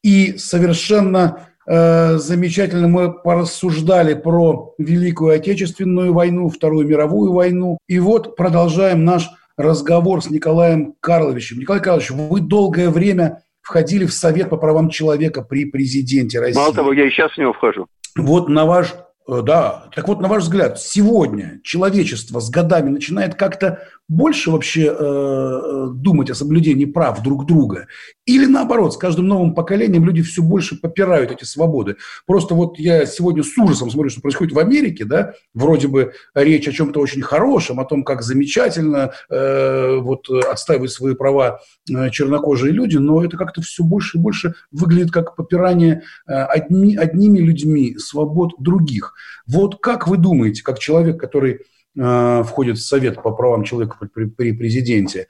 и 0.03 0.39
совершенно 0.39 1.49
замечательно 1.67 2.89
мы 2.89 3.13
порассуждали 3.13 4.15
про 4.15 4.75
Великую 4.79 5.35
Отечественную 5.35 6.13
войну, 6.13 6.49
Вторую 6.49 6.87
мировую 6.87 7.33
войну. 7.33 7.79
И 7.89 7.99
вот 7.99 8.37
продолжаем 8.37 9.05
наш 9.05 9.31
разговор 9.57 10.23
с 10.23 10.31
Николаем 10.31 10.95
Карловичем. 11.01 11.59
Николай 11.59 11.81
Карлович, 11.81 12.11
вы 12.11 12.41
долгое 12.41 12.91
время 12.91 13.43
входили 13.63 14.05
в 14.05 14.13
Совет 14.13 14.51
по 14.51 14.57
правам 14.57 14.91
человека 14.91 15.43
при 15.43 15.65
президенте 15.65 16.41
России. 16.41 16.59
Мало 16.59 16.75
того, 16.75 16.93
я 16.93 17.07
и 17.07 17.11
сейчас 17.11 17.33
в 17.33 17.39
него 17.39 17.53
вхожу. 17.53 17.87
Вот 18.17 18.49
на 18.49 18.67
ваш 18.67 18.95
Э, 18.95 19.14
да, 19.27 19.89
так 19.95 20.07
вот, 20.07 20.21
на 20.21 20.29
ваш 20.29 20.43
взгляд, 20.43 20.79
сегодня 20.79 21.61
человечество 21.65 22.41
с 22.41 22.51
годами 22.51 22.91
начинает 22.91 23.37
как-то 23.37 23.81
больше 24.07 24.51
вообще 24.51 24.87
э, 24.87 24.91
э, 24.91 25.87
думать 25.95 26.29
о 26.29 26.35
соблюдении 26.35 26.85
прав 26.85 27.23
друг 27.23 27.47
друга? 27.47 27.87
Или 28.27 28.45
наоборот, 28.45 28.93
с 28.93 28.97
каждым 28.99 29.29
новым 29.29 29.55
поколением 29.55 30.05
люди 30.05 30.21
все 30.21 30.43
больше 30.43 30.79
попирают 30.79 31.31
эти 31.31 31.45
свободы? 31.45 31.97
Просто 32.27 32.55
вот 32.55 32.79
я 32.79 33.07
сегодня 33.07 33.43
с 33.43 33.57
ужасом 33.57 33.91
смотрю, 33.91 34.11
что 34.11 34.21
происходит 34.21 34.53
в 34.53 34.59
Америке, 34.59 35.07
да, 35.07 35.33
вроде 35.55 35.89
бы 35.89 36.13
речь 36.35 36.69
о 36.69 36.73
чем-то 36.73 37.01
очень 37.01 37.23
хорошем, 37.23 37.81
о 37.81 37.87
том, 37.87 38.05
как 38.05 38.21
замечательно 38.21 39.13
э, 39.31 39.97
вот 40.01 40.29
отстаивать 40.29 40.91
свои 40.91 41.15
права 41.15 41.61
э, 41.91 42.11
чернокожие 42.11 42.73
люди, 42.73 42.99
но 42.99 43.25
это 43.25 43.39
как-то 43.39 43.63
все 43.63 43.85
больше 43.85 44.19
и 44.19 44.21
больше 44.21 44.55
выглядит 44.71 45.13
как 45.13 45.35
попирание 45.35 46.03
э, 46.27 46.33
одни, 46.35 46.95
одними 46.95 47.39
людьми 47.39 47.97
свобод 47.97 48.53
других. 48.59 49.14
Вот 49.47 49.81
как 49.81 50.07
вы 50.09 50.17
думаете, 50.17 50.63
как 50.63 50.79
человек, 50.79 51.19
который 51.19 51.61
э, 51.99 52.43
входит 52.45 52.79
в 52.79 52.87
Совет 52.87 53.23
по 53.23 53.33
правам 53.33 53.65
человека 53.65 53.97
при, 54.13 54.27
при 54.27 54.53
президенте, 54.53 55.27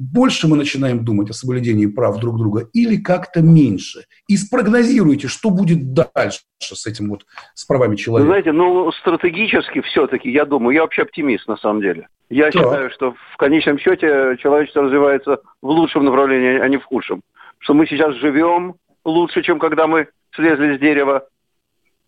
больше 0.00 0.48
мы 0.48 0.56
начинаем 0.56 1.04
думать 1.04 1.28
о 1.28 1.34
соблюдении 1.34 1.84
прав 1.84 2.18
друг 2.18 2.38
друга 2.38 2.66
или 2.72 2.96
как-то 2.96 3.42
меньше? 3.42 4.06
И 4.28 4.36
спрогнозируйте, 4.38 5.28
что 5.28 5.50
будет 5.50 5.92
дальше 5.92 6.40
с 6.58 6.86
этим 6.86 7.10
вот, 7.10 7.26
с 7.54 7.66
правами 7.66 7.96
человека. 7.96 8.26
Вы 8.26 8.32
знаете, 8.32 8.52
ну, 8.52 8.90
стратегически 8.92 9.82
все-таки, 9.82 10.30
я 10.30 10.46
думаю, 10.46 10.74
я 10.74 10.82
вообще 10.82 11.02
оптимист 11.02 11.46
на 11.48 11.58
самом 11.58 11.82
деле. 11.82 12.08
Я 12.30 12.46
да. 12.46 12.52
считаю, 12.52 12.90
что 12.92 13.12
в 13.12 13.36
конечном 13.36 13.78
счете 13.78 14.38
человечество 14.40 14.84
развивается 14.84 15.40
в 15.60 15.68
лучшем 15.68 16.06
направлении, 16.06 16.58
а 16.60 16.68
не 16.68 16.78
в 16.78 16.84
худшем. 16.84 17.20
Что 17.58 17.74
мы 17.74 17.86
сейчас 17.86 18.14
живем 18.14 18.76
лучше, 19.04 19.42
чем 19.42 19.58
когда 19.58 19.86
мы 19.86 20.08
слезли 20.34 20.76
с 20.76 20.80
дерева, 20.80 21.26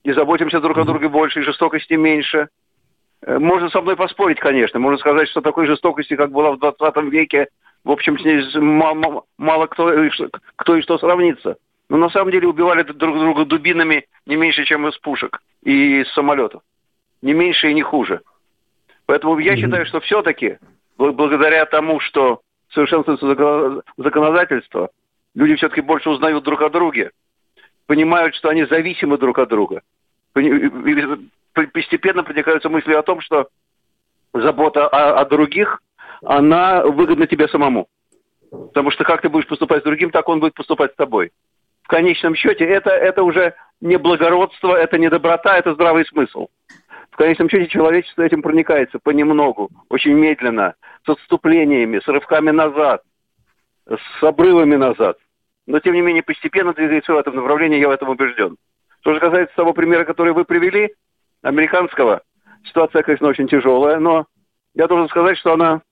и 0.04 0.12
заботимся 0.12 0.60
друг 0.60 0.78
о 0.78 0.84
друге 0.84 1.08
больше, 1.08 1.40
и 1.40 1.44
жестокости 1.44 1.94
меньше. 1.94 2.48
Э, 3.24 3.38
можно 3.38 3.70
со 3.70 3.80
мной 3.80 3.96
поспорить, 3.96 4.40
конечно. 4.40 4.78
Можно 4.80 4.98
сказать, 4.98 5.28
что 5.28 5.40
такой 5.40 5.66
жестокости, 5.66 6.16
как 6.16 6.30
была 6.30 6.52
в 6.52 6.58
20 6.58 6.96
веке, 7.10 7.48
в 7.84 7.90
общем, 7.90 8.18
с 8.18 8.24
ней 8.24 8.42
мало, 8.60 9.24
мало 9.38 9.66
кто, 9.66 9.92
кто 10.56 10.76
и 10.76 10.82
что 10.82 10.98
сравнится. 10.98 11.56
Но 11.88 11.96
на 11.98 12.10
самом 12.10 12.30
деле 12.30 12.48
убивали 12.48 12.82
друг 12.84 13.18
друга 13.18 13.44
дубинами 13.44 14.06
не 14.26 14.36
меньше, 14.36 14.64
чем 14.64 14.86
из 14.88 14.96
пушек 14.98 15.40
и 15.62 16.00
из 16.00 16.12
самолетов. 16.12 16.62
Не 17.20 17.34
меньше 17.34 17.70
и 17.70 17.74
не 17.74 17.82
хуже. 17.82 18.20
Поэтому 19.06 19.38
я 19.38 19.56
считаю, 19.56 19.84
что 19.86 20.00
все-таки, 20.00 20.58
благодаря 20.96 21.66
тому, 21.66 22.00
что 22.00 22.40
совершенствуется 22.70 23.82
законодательство, 23.96 24.90
люди 25.34 25.56
все-таки 25.56 25.80
больше 25.80 26.08
узнают 26.08 26.44
друг 26.44 26.62
о 26.62 26.70
друге, 26.70 27.10
понимают, 27.92 28.34
что 28.34 28.48
они 28.48 28.64
зависимы 28.64 29.18
друг 29.18 29.38
от 29.38 29.50
друга. 29.50 29.82
Постепенно 30.32 32.24
проникаются 32.24 32.70
мысли 32.70 32.94
о 32.94 33.02
том, 33.02 33.20
что 33.20 33.48
забота 34.32 34.88
о, 34.88 35.20
о 35.20 35.26
других, 35.26 35.82
она 36.24 36.86
выгодна 36.86 37.26
тебе 37.26 37.48
самому. 37.48 37.88
Потому 38.50 38.90
что 38.92 39.04
как 39.04 39.20
ты 39.20 39.28
будешь 39.28 39.46
поступать 39.46 39.82
с 39.82 39.84
другим, 39.84 40.10
так 40.10 40.26
он 40.26 40.40
будет 40.40 40.54
поступать 40.54 40.92
с 40.92 40.96
тобой. 40.96 41.32
В 41.82 41.88
конечном 41.88 42.34
счете 42.34 42.64
это, 42.64 42.88
это 42.88 43.24
уже 43.24 43.52
не 43.82 43.98
благородство, 43.98 44.74
это 44.74 44.96
не 44.96 45.10
доброта, 45.10 45.58
это 45.58 45.74
здравый 45.74 46.06
смысл. 46.06 46.46
В 47.10 47.16
конечном 47.16 47.50
счете 47.50 47.68
человечество 47.68 48.22
этим 48.22 48.40
проникается 48.40 49.00
понемногу, 49.00 49.68
очень 49.90 50.14
медленно, 50.14 50.76
с 51.04 51.10
отступлениями, 51.10 52.00
с 52.02 52.08
рывками 52.08 52.52
назад, 52.52 53.02
с 53.86 54.22
обрывами 54.22 54.76
назад 54.76 55.18
но 55.66 55.80
тем 55.80 55.94
не 55.94 56.00
менее 56.00 56.22
постепенно 56.22 56.72
двигается 56.72 57.12
в 57.12 57.18
этом 57.18 57.36
направлении, 57.36 57.80
я 57.80 57.88
в 57.88 57.92
этом 57.92 58.08
убежден. 58.08 58.56
Что 59.00 59.14
же 59.14 59.20
касается 59.20 59.54
того 59.56 59.72
примера, 59.72 60.04
который 60.04 60.32
вы 60.32 60.44
привели, 60.44 60.94
американского, 61.42 62.22
ситуация, 62.64 63.02
конечно, 63.02 63.28
очень 63.28 63.48
тяжелая, 63.48 63.98
но 63.98 64.26
я 64.74 64.86
должен 64.86 65.08
сказать, 65.08 65.38
что 65.38 65.52
она 65.52 65.82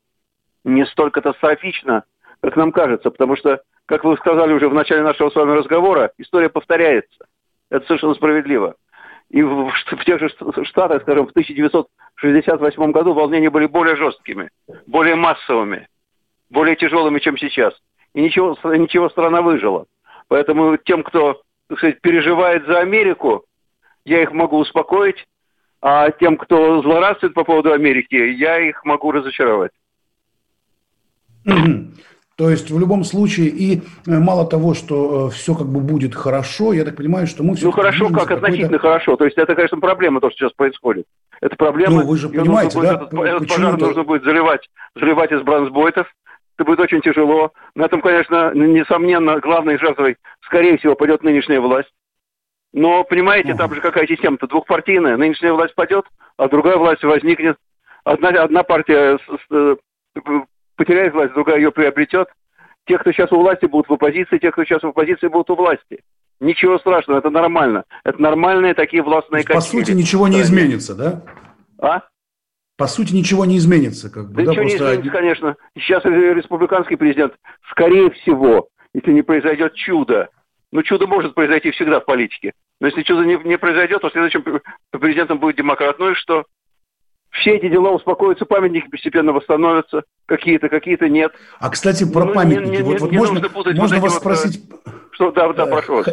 не 0.64 0.86
столь 0.86 1.10
катастрофична, 1.10 2.04
как 2.40 2.56
нам 2.56 2.72
кажется, 2.72 3.10
потому 3.10 3.36
что, 3.36 3.62
как 3.86 4.04
вы 4.04 4.16
сказали 4.16 4.52
уже 4.52 4.68
в 4.68 4.74
начале 4.74 5.02
нашего 5.02 5.30
с 5.30 5.34
вами 5.34 5.52
разговора, 5.52 6.12
история 6.18 6.48
повторяется. 6.48 7.26
Это 7.70 7.86
совершенно 7.86 8.14
справедливо. 8.14 8.76
И 9.28 9.42
в, 9.42 9.70
в 9.70 10.04
тех 10.04 10.18
же 10.18 10.28
штатах, 10.64 11.02
скажем, 11.02 11.26
в 11.26 11.30
1968 11.30 12.90
году 12.90 13.12
волнения 13.12 13.50
были 13.50 13.66
более 13.66 13.96
жесткими, 13.96 14.50
более 14.86 15.14
массовыми. 15.14 15.86
более 16.50 16.74
тяжелыми, 16.76 17.20
чем 17.20 17.38
сейчас. 17.38 17.74
И 18.14 18.22
ничего, 18.22 18.56
ничего 18.64 19.08
страна 19.10 19.42
выжила. 19.42 19.86
Поэтому 20.28 20.76
тем, 20.76 21.02
кто, 21.02 21.40
так 21.68 21.78
сказать, 21.78 22.00
переживает 22.00 22.66
за 22.66 22.80
Америку, 22.80 23.44
я 24.04 24.22
их 24.22 24.32
могу 24.32 24.58
успокоить, 24.58 25.26
а 25.82 26.10
тем, 26.10 26.36
кто 26.36 26.82
злорадствует 26.82 27.34
по 27.34 27.44
поводу 27.44 27.72
Америки, 27.72 28.14
я 28.14 28.58
их 28.58 28.84
могу 28.84 29.12
разочаровать. 29.12 29.72
То 32.40 32.48
есть 32.48 32.70
в 32.70 32.78
любом 32.78 33.04
случае 33.04 33.48
и 33.48 33.82
э, 34.06 34.18
мало 34.18 34.46
того, 34.46 34.72
что 34.72 35.28
э, 35.28 35.30
все 35.30 35.54
как 35.54 35.66
бы 35.66 35.80
будет 35.80 36.14
хорошо, 36.14 36.72
я 36.72 36.86
так 36.86 36.96
понимаю, 36.96 37.26
что 37.26 37.42
мы 37.42 37.54
все. 37.54 37.66
Ну 37.66 37.72
хорошо, 37.72 38.08
как 38.08 38.30
относительно 38.30 38.78
хорошо. 38.78 39.16
То 39.16 39.26
есть 39.26 39.36
это, 39.36 39.54
конечно, 39.54 39.78
проблема 39.78 40.22
то, 40.22 40.30
что 40.30 40.38
сейчас 40.38 40.52
происходит. 40.54 41.04
Это 41.42 41.54
проблема. 41.56 42.00
Ну 42.00 42.06
вы 42.06 42.16
же 42.16 42.30
понимаете, 42.30 42.80
да? 42.80 42.94
Этот, 42.94 43.12
этот 43.12 43.46
пожар 43.46 43.76
нужно 43.76 44.04
будет 44.04 44.24
заливать, 44.24 44.70
заливать 44.94 45.32
из 45.32 45.42
бронзбойтов. 45.42 46.06
Это 46.60 46.66
будет 46.66 46.80
очень 46.80 47.00
тяжело. 47.00 47.52
На 47.74 47.86
этом, 47.86 48.02
конечно, 48.02 48.52
несомненно, 48.52 49.40
главной 49.40 49.78
жертвой, 49.78 50.18
скорее 50.42 50.76
всего, 50.76 50.94
пойдет 50.94 51.22
нынешняя 51.22 51.58
власть. 51.58 51.88
Но, 52.74 53.02
понимаете, 53.02 53.54
там 53.54 53.74
же 53.74 53.80
какая 53.80 54.06
система-то 54.06 54.46
двухпартийная. 54.46 55.16
Нынешняя 55.16 55.54
власть 55.54 55.74
падет, 55.74 56.04
а 56.36 56.50
другая 56.50 56.76
власть 56.76 57.02
возникнет. 57.02 57.56
Одна, 58.04 58.28
одна 58.28 58.62
партия 58.62 59.18
э, 59.50 59.76
потеряет 60.76 61.14
власть, 61.14 61.32
другая 61.32 61.56
ее 61.56 61.72
приобретет. 61.72 62.28
Те, 62.86 62.98
кто 62.98 63.10
сейчас 63.10 63.32
у 63.32 63.40
власти, 63.40 63.64
будут 63.64 63.88
в 63.88 63.94
оппозиции, 63.94 64.36
те, 64.36 64.50
кто 64.50 64.62
сейчас 64.64 64.82
в 64.82 64.88
оппозиции, 64.88 65.28
будут 65.28 65.48
у 65.48 65.54
власти. 65.54 66.02
Ничего 66.40 66.78
страшного, 66.78 67.20
это 67.20 67.30
нормально. 67.30 67.84
Это 68.04 68.20
нормальные 68.20 68.74
такие 68.74 69.02
властные. 69.02 69.44
По 69.44 69.62
сути, 69.62 69.92
ничего 69.92 70.28
не 70.28 70.42
изменится, 70.42 70.94
да? 70.94 71.22
А? 71.80 72.02
По 72.80 72.86
сути, 72.86 73.12
ничего 73.12 73.44
не 73.44 73.58
изменится. 73.58 74.08
Как 74.08 74.30
бы, 74.30 74.42
да, 74.42 74.44
да 74.44 74.50
ничего 74.52 74.64
не 74.64 74.76
изменится, 74.76 75.10
конечно. 75.10 75.56
Сейчас 75.74 76.02
республиканский 76.02 76.96
президент, 76.96 77.34
скорее 77.70 78.10
всего, 78.10 78.68
если 78.94 79.12
не 79.12 79.20
произойдет 79.20 79.74
чудо, 79.74 80.30
ну, 80.72 80.82
чудо 80.82 81.06
может 81.06 81.34
произойти 81.34 81.72
всегда 81.72 82.00
в 82.00 82.06
политике. 82.06 82.54
Но 82.80 82.86
если 82.86 83.02
чудо 83.02 83.24
не, 83.26 83.36
не 83.44 83.58
произойдет, 83.58 84.00
то 84.00 84.08
следующим 84.08 84.62
президентом 84.92 85.40
будет 85.40 85.56
демократ. 85.56 85.98
Ну 85.98 86.12
и 86.12 86.14
что? 86.14 86.44
Все 87.32 87.56
эти 87.56 87.68
дела 87.68 87.90
успокоятся, 87.90 88.46
памятники 88.46 88.88
постепенно 88.88 89.32
восстановятся, 89.32 90.04
какие-то, 90.24 90.70
какие-то 90.70 91.10
нет. 91.10 91.32
А, 91.58 91.68
кстати, 91.68 92.10
про 92.10 92.24
ну, 92.24 92.32
памятники. 92.32 92.70
Не, 92.70 92.76
не, 92.78 92.82
вот, 92.82 93.00
вот 93.02 93.12
не 93.12 93.18
можно, 93.18 93.46
можно 93.52 94.00
вас 94.00 94.14
вот, 94.14 94.22
спросить... 94.22 94.64
Что, 95.12 95.32
да, 95.32 95.52
да, 95.52 95.66
прошу 95.66 95.96
вас 95.96 96.06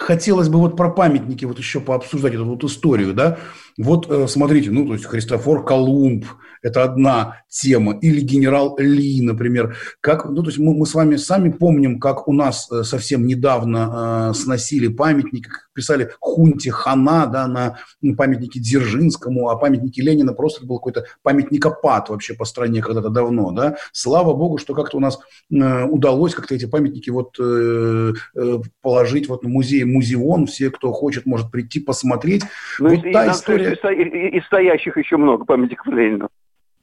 хотелось 0.00 0.48
бы 0.48 0.58
вот 0.58 0.76
про 0.76 0.90
памятники 0.90 1.44
вот 1.44 1.58
еще 1.58 1.80
пообсуждать 1.80 2.34
эту 2.34 2.44
вот 2.44 2.64
историю, 2.64 3.14
да. 3.14 3.38
Вот 3.78 4.10
э, 4.10 4.26
смотрите, 4.28 4.70
ну, 4.70 4.86
то 4.86 4.94
есть 4.94 5.06
Христофор 5.06 5.64
Колумб– 5.64 6.26
это 6.62 6.84
одна 6.84 7.42
тема, 7.48 7.98
или 8.00 8.20
генерал 8.20 8.76
Ли, 8.78 9.20
например. 9.22 9.76
Как, 10.00 10.28
ну, 10.28 10.42
то 10.42 10.48
есть 10.48 10.58
мы, 10.58 10.74
мы 10.74 10.86
с 10.86 10.94
вами 10.94 11.16
сами 11.16 11.50
помним, 11.50 11.98
как 11.98 12.28
у 12.28 12.32
нас 12.32 12.70
э, 12.70 12.82
совсем 12.82 13.26
недавно 13.26 14.30
э, 14.30 14.34
сносили 14.34 14.88
памятник, 14.88 15.70
писали 15.74 16.10
хунте 16.20 16.70
хана, 16.70 17.26
да, 17.26 17.46
на 17.46 17.76
памятнике 18.16 18.60
Дзержинскому, 18.60 19.48
а 19.48 19.56
памятники 19.56 20.00
Ленина 20.00 20.32
просто 20.32 20.66
был 20.66 20.76
какой-то 20.76 21.06
памятникопад 21.22 22.08
вообще 22.08 22.34
по 22.34 22.44
стране 22.44 22.82
когда-то 22.82 23.08
давно, 23.08 23.50
да. 23.52 23.76
Слава 23.92 24.34
богу, 24.34 24.58
что 24.58 24.74
как-то 24.74 24.98
у 24.98 25.00
нас 25.00 25.18
э, 25.50 25.84
удалось 25.84 26.34
как-то 26.34 26.54
эти 26.54 26.66
памятники 26.66 27.10
вот 27.10 27.36
э, 27.40 28.12
э, 28.36 28.58
положить 28.82 29.28
вот 29.28 29.42
на 29.42 29.48
музей, 29.48 29.84
музеон, 29.84 30.46
все, 30.46 30.70
кто 30.70 30.92
хочет, 30.92 31.26
может 31.26 31.50
прийти 31.50 31.80
посмотреть. 31.80 32.42
Ну, 32.78 32.90
вот 32.90 33.04
и, 33.04 33.12
та 33.12 33.30
история... 33.30 33.72
И, 33.72 34.38
и 34.38 34.40
стоящих 34.42 34.96
еще 34.96 35.16
много 35.16 35.44
памятников 35.44 35.86
Ленину. 35.86 36.28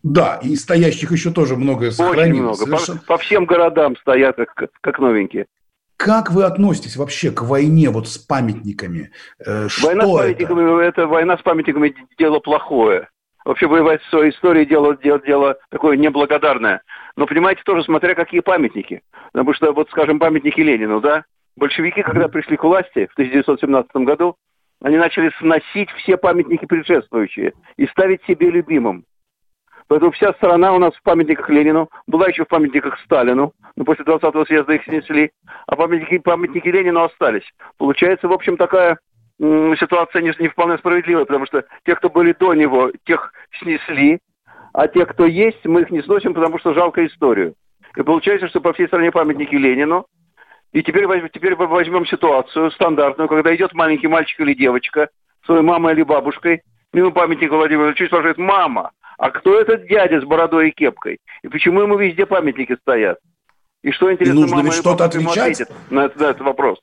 Да, 0.04 0.40
и 0.42 0.56
стоящих 0.56 1.12
еще 1.12 1.32
тоже 1.32 1.56
много 1.56 1.92
сохранилось. 1.92 2.30
Очень 2.30 2.42
много. 2.42 2.58
Совершенно... 2.58 3.00
По, 3.00 3.06
по 3.06 3.18
всем 3.18 3.46
городам 3.46 3.98
стоят 3.98 4.38
как, 4.38 4.70
как 4.82 5.00
новенькие. 5.00 5.48
Как 5.98 6.32
вы 6.32 6.44
относитесь 6.44 6.96
вообще 6.96 7.32
к 7.32 7.42
войне 7.42 7.90
вот 7.90 8.08
с 8.08 8.20
памятниками? 8.20 9.12
Э, 9.44 9.68
что 9.68 9.88
война 9.88 10.06
с 10.06 10.12
памятниками, 10.12 10.62
это? 10.62 11.02
это 11.02 11.08
война 11.08 11.38
с 11.38 11.42
памятниками 11.42 11.96
дело 12.20 12.40
плохое. 12.40 13.10
Вообще 13.44 13.66
воевать 13.66 14.02
в 14.04 14.10
своей 14.10 14.32
истории 14.32 14.66
дело, 14.66 14.96
дело, 14.96 15.20
дело 15.20 15.58
такое 15.70 15.98
неблагодарное. 15.98 16.82
Но 17.16 17.26
понимаете, 17.26 17.62
тоже 17.66 17.84
смотря 17.84 18.14
какие 18.14 18.42
памятники. 18.42 19.02
Потому 19.32 19.54
что, 19.56 19.72
вот 19.72 19.90
скажем, 19.90 20.20
памятники 20.20 20.60
Ленину, 20.60 21.02
да? 21.02 21.24
Большевики, 21.56 22.04
когда 22.04 22.28
пришли 22.28 22.58
к 22.58 22.64
власти 22.64 23.08
в 23.08 23.14
1917 23.14 23.96
году, 24.06 24.36
они 24.82 24.98
начали 24.98 25.32
сносить 25.40 25.90
все 25.98 26.18
памятники 26.18 26.66
предшествующие 26.66 27.54
и 27.78 27.88
ставить 27.88 28.24
себе 28.26 28.52
любимым. 28.52 29.06
Поэтому 29.88 30.12
вся 30.12 30.34
страна 30.34 30.74
у 30.74 30.80
нас 30.80 30.94
в 30.96 31.02
памятниках 31.04 31.50
Ленину, 31.50 31.90
была 32.08 32.28
еще 32.28 32.44
в 32.44 32.50
памятниках 32.50 33.00
Сталину, 33.06 33.54
но 33.76 33.86
после 33.86 34.04
20-го 34.04 34.46
съезда 34.46 34.74
их 34.74 34.84
снесли, 34.84 35.32
а 35.66 35.76
памятники, 35.76 36.18
памятники 36.18 36.68
Ленину 36.68 37.04
остались. 37.04 37.50
Получается, 37.78 38.28
в 38.28 38.34
общем, 38.34 38.58
такая 38.58 38.98
ситуация 39.40 40.22
не, 40.22 40.34
не 40.40 40.50
вполне 40.50 40.78
справедливая, 40.78 41.26
потому 41.26 41.46
что 41.46 41.64
те, 41.86 41.96
кто 41.96 42.10
были 42.10 42.34
до 42.34 42.54
него, 42.54 42.92
тех 43.06 43.32
снесли, 43.60 44.20
а 44.74 44.88
те, 44.88 45.06
кто 45.06 45.26
есть, 45.26 45.64
мы 45.66 45.82
их 45.82 45.92
не 45.92 46.02
сносим, 46.02 46.34
потому 46.34 46.60
что 46.60 46.74
жалко 46.74 47.06
историю. 47.06 47.54
И 47.96 48.02
получается, 48.02 48.48
что 48.48 48.62
по 48.62 48.74
всей 48.74 48.88
стране 48.88 49.12
памятники 49.12 49.56
Ленину, 49.56 50.06
и 50.74 50.84
теперь, 50.84 51.06
теперь 51.30 51.56
возьмем 51.56 52.06
ситуацию 52.06 52.72
стандартную, 52.72 53.30
когда 53.30 53.56
идет 53.56 53.74
маленький 53.74 54.08
мальчик 54.08 54.40
или 54.42 54.54
девочка, 54.54 55.10
своей 55.46 55.62
мамой 55.62 55.94
или 55.94 56.04
бабушкой, 56.04 56.62
мимо 56.94 57.12
памятника 57.12 57.56
Владимира 57.56 57.88
Ильича 57.88 58.08
спрашивает, 58.08 58.38
мама, 58.38 58.92
а 59.18 59.32
кто 59.32 59.60
этот 59.60 59.88
дядя 59.88 60.22
с 60.22 60.24
бородой 60.24 60.70
и 60.70 60.72
кепкой? 60.72 61.18
И 61.42 61.48
почему 61.48 61.82
ему 61.82 61.98
везде 61.98 62.26
памятники 62.26 62.76
стоят? 62.82 63.20
И 63.84 63.92
что 63.92 64.12
интересно, 64.12 64.42
Нужно 64.42 64.58
мама 64.58 64.72
что-то 64.72 65.06
отвечать? 65.06 65.60
на 65.90 66.06
этот, 66.06 66.20
на 66.20 66.26
этот 66.30 66.42
вопрос. 66.42 66.80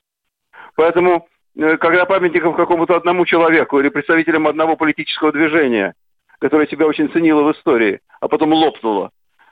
Поэтому, 0.75 1.27
э, 1.55 1.77
когда 1.77 2.05
памятников 2.05 2.55
какому-то 2.55 2.95
одному 2.95 3.25
человеку 3.25 3.79
или 3.79 3.89
представителям 3.89 4.47
одного 4.47 4.75
политического 4.75 5.31
движения, 5.31 5.93
которое 6.39 6.67
себя 6.67 6.85
очень 6.85 7.09
ценило 7.09 7.43
в 7.43 7.51
истории, 7.53 8.01
а 8.19 8.27
потом 8.27 8.53
лопнуло, 8.53 9.11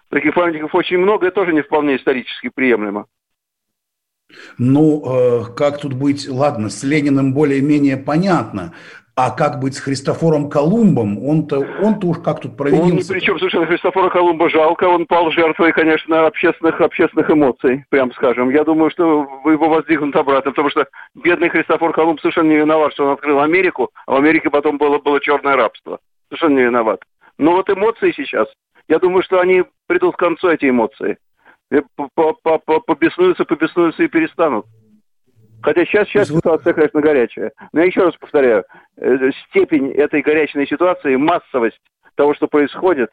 таких 0.09 0.33
памятников 0.33 0.75
очень 0.75 0.97
много, 0.97 1.27
это 1.27 1.35
тоже 1.35 1.53
не 1.53 1.61
вполне 1.61 1.95
исторически 1.95 2.49
приемлемо. 2.53 3.05
Ну, 4.57 5.03
э, 5.05 5.53
как 5.55 5.79
тут 5.79 5.93
быть? 5.93 6.27
Ладно, 6.27 6.69
с 6.69 6.83
Лениным 6.83 7.33
более-менее 7.33 7.97
понятно. 7.97 8.73
А 9.15 9.29
как 9.29 9.59
быть 9.59 9.75
с 9.75 9.79
Христофором 9.79 10.49
Колумбом? 10.49 11.23
Он-то, 11.23 11.59
он-то 11.59 12.07
уж 12.07 12.17
как 12.17 12.39
тут 12.39 12.57
провинился? 12.57 12.91
Он 12.91 12.97
ни 12.97 13.03
при 13.03 13.19
чем 13.19 13.37
совершенно 13.37 13.67
Христофора 13.67 14.09
Колумба 14.09 14.49
жалко. 14.49 14.85
Он 14.85 15.05
пал 15.05 15.29
жертвой, 15.29 15.71
конечно, 15.71 16.25
общественных, 16.25 16.81
общественных 16.81 17.29
эмоций, 17.29 17.85
прям 17.89 18.11
скажем. 18.13 18.49
Я 18.49 18.63
думаю, 18.63 18.89
что 18.89 19.27
его 19.45 19.69
воздвигнут 19.69 20.15
обратно, 20.15 20.49
потому 20.49 20.71
что 20.71 20.87
бедный 21.13 21.49
Христофор 21.49 21.93
Колумб 21.93 22.21
совершенно 22.21 22.49
не 22.49 22.57
виноват, 22.57 22.93
что 22.93 23.05
он 23.05 23.13
открыл 23.13 23.39
Америку, 23.41 23.91
а 24.07 24.13
в 24.13 24.15
Америке 24.15 24.49
потом 24.49 24.79
было, 24.79 24.97
было 24.97 25.19
черное 25.19 25.55
рабство. 25.55 25.99
Совершенно 26.29 26.57
не 26.57 26.63
виноват. 26.63 27.01
Но 27.37 27.51
вот 27.51 27.69
эмоции 27.69 28.13
сейчас, 28.17 28.47
я 28.87 28.97
думаю, 28.97 29.21
что 29.21 29.39
они 29.39 29.63
придут 29.85 30.15
к 30.15 30.19
концу, 30.19 30.49
эти 30.49 30.69
эмоции. 30.69 31.17
Побеснуются, 32.87 33.45
побеснуются 33.45 34.01
и 34.01 34.07
перестанут. 34.07 34.65
Хотя 35.63 35.85
сейчас, 35.85 36.07
сейчас 36.09 36.27
ситуация, 36.27 36.73
конечно, 36.73 36.99
горячая. 36.99 37.53
Но 37.71 37.79
я 37.79 37.85
еще 37.87 38.01
раз 38.03 38.15
повторяю, 38.17 38.65
э, 38.97 39.31
степень 39.47 39.91
этой 39.91 40.21
горячей 40.21 40.65
ситуации, 40.65 41.15
массовость 41.15 41.79
того, 42.15 42.33
что 42.35 42.47
происходит, 42.47 43.09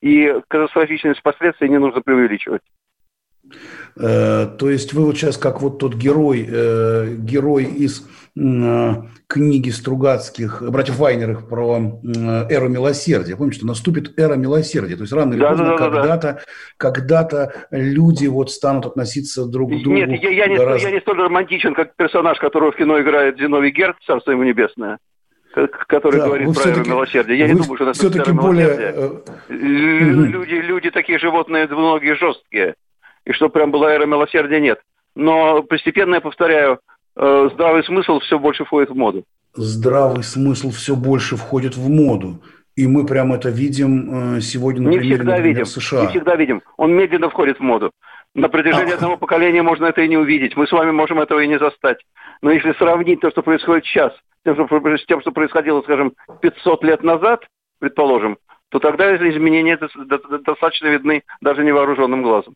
и 0.00 0.34
катастрофичность 0.48 1.22
последствий 1.22 1.68
не 1.68 1.78
нужно 1.78 2.00
преувеличивать. 2.00 2.62
Э, 3.96 4.46
то 4.58 4.70
есть 4.70 4.92
вы 4.92 5.04
вот 5.04 5.16
сейчас 5.16 5.36
как 5.36 5.60
вот 5.60 5.78
тот 5.78 5.94
герой, 5.94 6.46
э, 6.48 7.14
герой 7.18 7.64
из 7.64 8.08
э, 8.36 8.94
книги 9.26 9.70
Стругацких, 9.70 10.62
братьев 10.70 10.96
Вайнерых 10.96 11.48
про 11.48 12.00
эру 12.48 12.68
милосердия. 12.68 13.36
Помните, 13.36 13.58
что 13.58 13.66
наступит 13.66 14.18
эра 14.18 14.34
милосердия. 14.34 14.96
То 14.96 15.02
есть 15.02 15.12
рано 15.12 15.34
или 15.34 15.40
да, 15.40 15.50
поздно 15.50 15.66
да, 15.66 15.72
да, 15.72 15.78
когда-то, 15.78 16.32
да. 16.32 16.40
когда-то 16.78 17.52
люди 17.70 18.26
вот 18.26 18.50
станут 18.50 18.86
относиться 18.86 19.44
друг 19.46 19.70
к 19.70 19.82
другу. 19.82 19.96
Нет, 19.96 20.10
я, 20.22 20.30
я, 20.30 20.46
не, 20.46 20.56
раз... 20.56 20.82
я 20.82 20.90
не 20.90 21.00
столь 21.00 21.22
романтичен, 21.22 21.74
как 21.74 21.94
персонаж, 21.94 22.38
которого 22.38 22.72
в 22.72 22.76
кино 22.76 23.00
играет 23.00 23.38
Зиновий 23.38 23.70
Герд, 23.70 23.96
царство 24.06 24.30
ему 24.30 24.44
небесное 24.44 24.98
который 25.86 26.18
да, 26.18 26.28
говорит 26.28 26.54
про 26.54 26.70
эру 26.70 26.82
милосердия. 26.86 27.36
Я 27.36 27.46
не 27.46 27.52
думаю, 27.52 27.74
что 27.76 27.84
это 27.84 27.92
все-таки 27.92 28.32
более... 28.32 29.20
Люди, 29.50 30.54
люди 30.54 30.90
такие 30.90 31.18
животные, 31.18 31.66
многие 31.66 32.14
жесткие 32.14 32.76
и 33.24 33.32
что 33.32 33.48
прям 33.48 33.70
была 33.70 33.92
эра 33.92 34.06
милосердия, 34.06 34.60
нет. 34.60 34.80
Но 35.14 35.62
постепенно, 35.62 36.16
я 36.16 36.20
повторяю, 36.20 36.80
э, 37.16 37.50
здравый 37.52 37.84
смысл 37.84 38.20
все 38.20 38.38
больше 38.38 38.64
входит 38.64 38.90
в 38.90 38.96
моду. 38.96 39.24
Здравый 39.54 40.22
смысл 40.22 40.70
все 40.70 40.96
больше 40.96 41.36
входит 41.36 41.76
в 41.76 41.88
моду. 41.88 42.42
И 42.74 42.86
мы 42.86 43.04
прям 43.04 43.34
это 43.34 43.50
видим 43.50 44.36
э, 44.36 44.40
сегодня, 44.40 44.82
например, 44.82 45.04
не 45.04 45.10
всегда 45.10 45.32
например, 45.32 45.48
видим, 45.48 45.64
в 45.64 45.68
США. 45.68 46.00
Не 46.02 46.08
всегда 46.08 46.36
видим. 46.36 46.62
Он 46.78 46.94
медленно 46.94 47.28
входит 47.28 47.58
в 47.58 47.62
моду. 47.62 47.90
На 48.34 48.48
протяжении 48.48 48.92
а... 48.92 48.94
одного 48.94 49.18
поколения 49.18 49.62
можно 49.62 49.86
это 49.86 50.00
и 50.00 50.08
не 50.08 50.16
увидеть. 50.16 50.56
Мы 50.56 50.66
с 50.66 50.72
вами 50.72 50.90
можем 50.90 51.20
этого 51.20 51.40
и 51.40 51.48
не 51.48 51.58
застать. 51.58 51.98
Но 52.40 52.50
если 52.50 52.72
сравнить 52.72 53.20
то, 53.20 53.30
что 53.30 53.42
происходит 53.42 53.84
сейчас, 53.84 54.12
с 54.44 55.06
тем, 55.06 55.20
что 55.20 55.32
происходило, 55.32 55.82
скажем, 55.82 56.14
500 56.40 56.84
лет 56.84 57.02
назад, 57.02 57.46
предположим, 57.78 58.38
то 58.70 58.78
тогда 58.78 59.14
изменения 59.16 59.78
достаточно 59.78 60.86
видны 60.86 61.22
даже 61.42 61.62
невооруженным 61.62 62.22
глазом. 62.22 62.54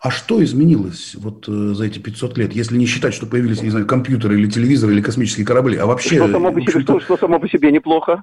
А 0.00 0.10
что 0.10 0.42
изменилось 0.42 1.14
вот 1.14 1.48
э, 1.48 1.50
за 1.50 1.86
эти 1.86 1.98
500 1.98 2.38
лет, 2.38 2.52
если 2.52 2.76
не 2.76 2.86
считать, 2.86 3.14
что 3.14 3.26
появились, 3.26 3.62
не 3.62 3.70
знаю, 3.70 3.86
компьютеры 3.86 4.38
или 4.38 4.48
телевизоры 4.48 4.92
или 4.92 5.00
космические 5.00 5.46
корабли, 5.46 5.76
а 5.76 5.86
вообще... 5.86 6.16
Что 6.16 6.28
само 6.28 6.52
по 6.52 6.60
себе, 6.60 6.80
что, 6.82 7.00
что 7.00 7.16
само 7.16 7.38
по 7.38 7.48
себе 7.48 7.72
неплохо. 7.72 8.22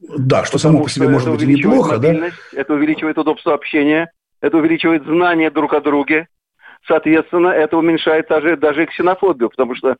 Да, 0.00 0.44
что 0.44 0.58
само 0.58 0.82
по 0.82 0.90
себе 0.90 1.08
может 1.08 1.30
быть 1.30 1.42
неплохо, 1.42 1.98
да? 1.98 2.30
Это 2.52 2.74
увеличивает 2.74 3.18
удобство 3.18 3.54
общения, 3.54 4.10
это 4.40 4.56
увеличивает 4.56 5.04
знания 5.04 5.50
друг 5.50 5.74
о 5.74 5.80
друге. 5.80 6.28
Соответственно, 6.86 7.48
это 7.48 7.76
уменьшает 7.76 8.28
даже, 8.28 8.56
даже 8.56 8.86
ксенофобию, 8.86 9.50
потому 9.50 9.74
что 9.74 9.96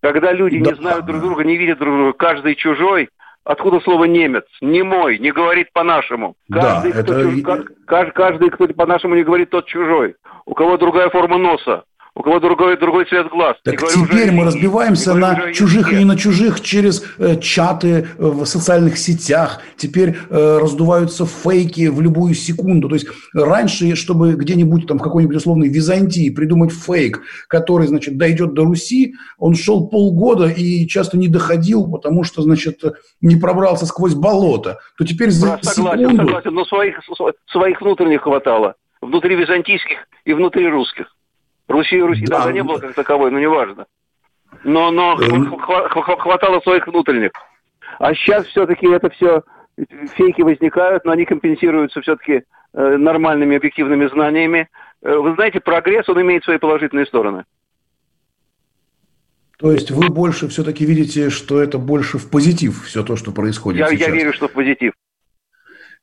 когда 0.00 0.32
люди 0.32 0.60
да. 0.60 0.70
не 0.70 0.76
знают 0.76 1.06
друг 1.06 1.20
друга, 1.20 1.44
не 1.44 1.56
видят 1.56 1.78
друг 1.78 1.94
друга, 1.94 2.12
каждый 2.12 2.54
чужой, 2.54 3.10
Откуда 3.44 3.80
слово 3.80 4.04
немец? 4.04 4.44
Не 4.60 4.82
мой, 4.82 5.18
не 5.18 5.32
говорит 5.32 5.72
по-нашему. 5.72 6.36
Каждый, 6.50 6.92
да, 6.92 7.02
кто, 7.02 7.14
это... 7.14 7.64
чуж... 7.86 8.12
каждый, 8.14 8.50
кто 8.50 8.68
по-нашему 8.68 9.14
не 9.14 9.22
говорит, 9.22 9.50
тот 9.50 9.66
чужой. 9.66 10.16
У 10.44 10.54
кого 10.54 10.76
другая 10.76 11.08
форма 11.10 11.38
носа, 11.38 11.84
у 12.20 12.22
кого 12.22 12.38
другой, 12.38 12.76
другой 12.76 13.06
цвет 13.06 13.28
глаз. 13.28 13.56
Так 13.64 13.76
теперь 13.88 14.28
уже, 14.28 14.32
мы 14.32 14.44
разбиваемся 14.44 15.14
на 15.14 15.52
чужих 15.54 15.92
и 15.92 15.96
не 15.96 16.04
на 16.04 16.16
чужих 16.16 16.60
через 16.60 17.02
э, 17.18 17.36
чаты 17.40 17.88
э, 17.88 18.04
в 18.18 18.44
социальных 18.44 18.98
сетях. 18.98 19.62
Теперь 19.76 20.10
э, 20.28 20.58
раздуваются 20.60 21.24
фейки 21.24 21.88
в 21.88 22.00
любую 22.02 22.34
секунду. 22.34 22.88
То 22.90 22.96
есть 22.96 23.06
раньше, 23.32 23.96
чтобы 23.96 24.34
где-нибудь 24.34 24.86
там 24.86 24.98
в 24.98 25.02
какой-нибудь 25.02 25.36
условной 25.36 25.68
Византии 25.68 26.28
придумать 26.28 26.72
фейк, 26.72 27.22
который, 27.48 27.86
значит, 27.86 28.18
дойдет 28.18 28.52
до 28.52 28.64
Руси, 28.64 29.14
он 29.38 29.54
шел 29.54 29.88
полгода 29.88 30.48
и 30.48 30.86
часто 30.86 31.16
не 31.16 31.28
доходил, 31.28 31.90
потому 31.90 32.22
что, 32.24 32.42
значит, 32.42 32.82
не 33.22 33.36
пробрался 33.36 33.86
сквозь 33.86 34.14
болото. 34.14 34.78
То 34.98 35.06
теперь 35.06 35.30
за 35.30 35.46
да, 35.46 35.58
согласен, 35.62 36.00
секунду... 36.00 36.26
Согласен, 36.26 36.54
но 36.54 36.64
своих, 36.66 37.00
своих 37.46 37.80
внутренних 37.80 38.20
хватало. 38.22 38.74
Внутри 39.00 39.36
византийских 39.36 40.06
и 40.26 40.34
внутри 40.34 40.68
русских. 40.68 41.06
Руси, 41.70 42.00
Руси 42.02 42.26
да. 42.26 42.38
даже 42.38 42.52
не 42.52 42.62
было 42.62 42.78
как 42.78 42.94
таковой, 42.94 43.30
но 43.30 43.38
неважно. 43.38 43.86
Но, 44.64 44.90
но 44.90 45.16
эм. 45.20 45.56
хватало 45.56 46.60
своих 46.60 46.86
внутренних. 46.86 47.30
А 47.98 48.12
сейчас 48.14 48.46
все-таки 48.46 48.88
это 48.88 49.08
все 49.10 49.42
фейки 50.16 50.42
возникают, 50.42 51.04
но 51.04 51.12
они 51.12 51.24
компенсируются 51.24 52.00
все-таки 52.00 52.42
э, 52.72 52.96
нормальными 52.96 53.56
объективными 53.56 54.08
знаниями. 54.08 54.68
Э, 55.02 55.14
вы 55.14 55.34
знаете, 55.34 55.60
прогресс, 55.60 56.08
он 56.08 56.20
имеет 56.20 56.42
свои 56.44 56.58
положительные 56.58 57.06
стороны. 57.06 57.44
То 59.58 59.70
есть 59.70 59.90
вы 59.90 60.08
больше 60.08 60.48
все-таки 60.48 60.84
видите, 60.84 61.30
что 61.30 61.60
это 61.60 61.78
больше 61.78 62.18
в 62.18 62.30
позитив 62.30 62.84
все 62.84 63.04
то, 63.04 63.14
что 63.14 63.30
происходит 63.30 63.80
я, 63.80 63.88
сейчас? 63.88 64.08
Я 64.08 64.14
верю, 64.14 64.32
что 64.32 64.48
в 64.48 64.52
позитив. 64.52 64.92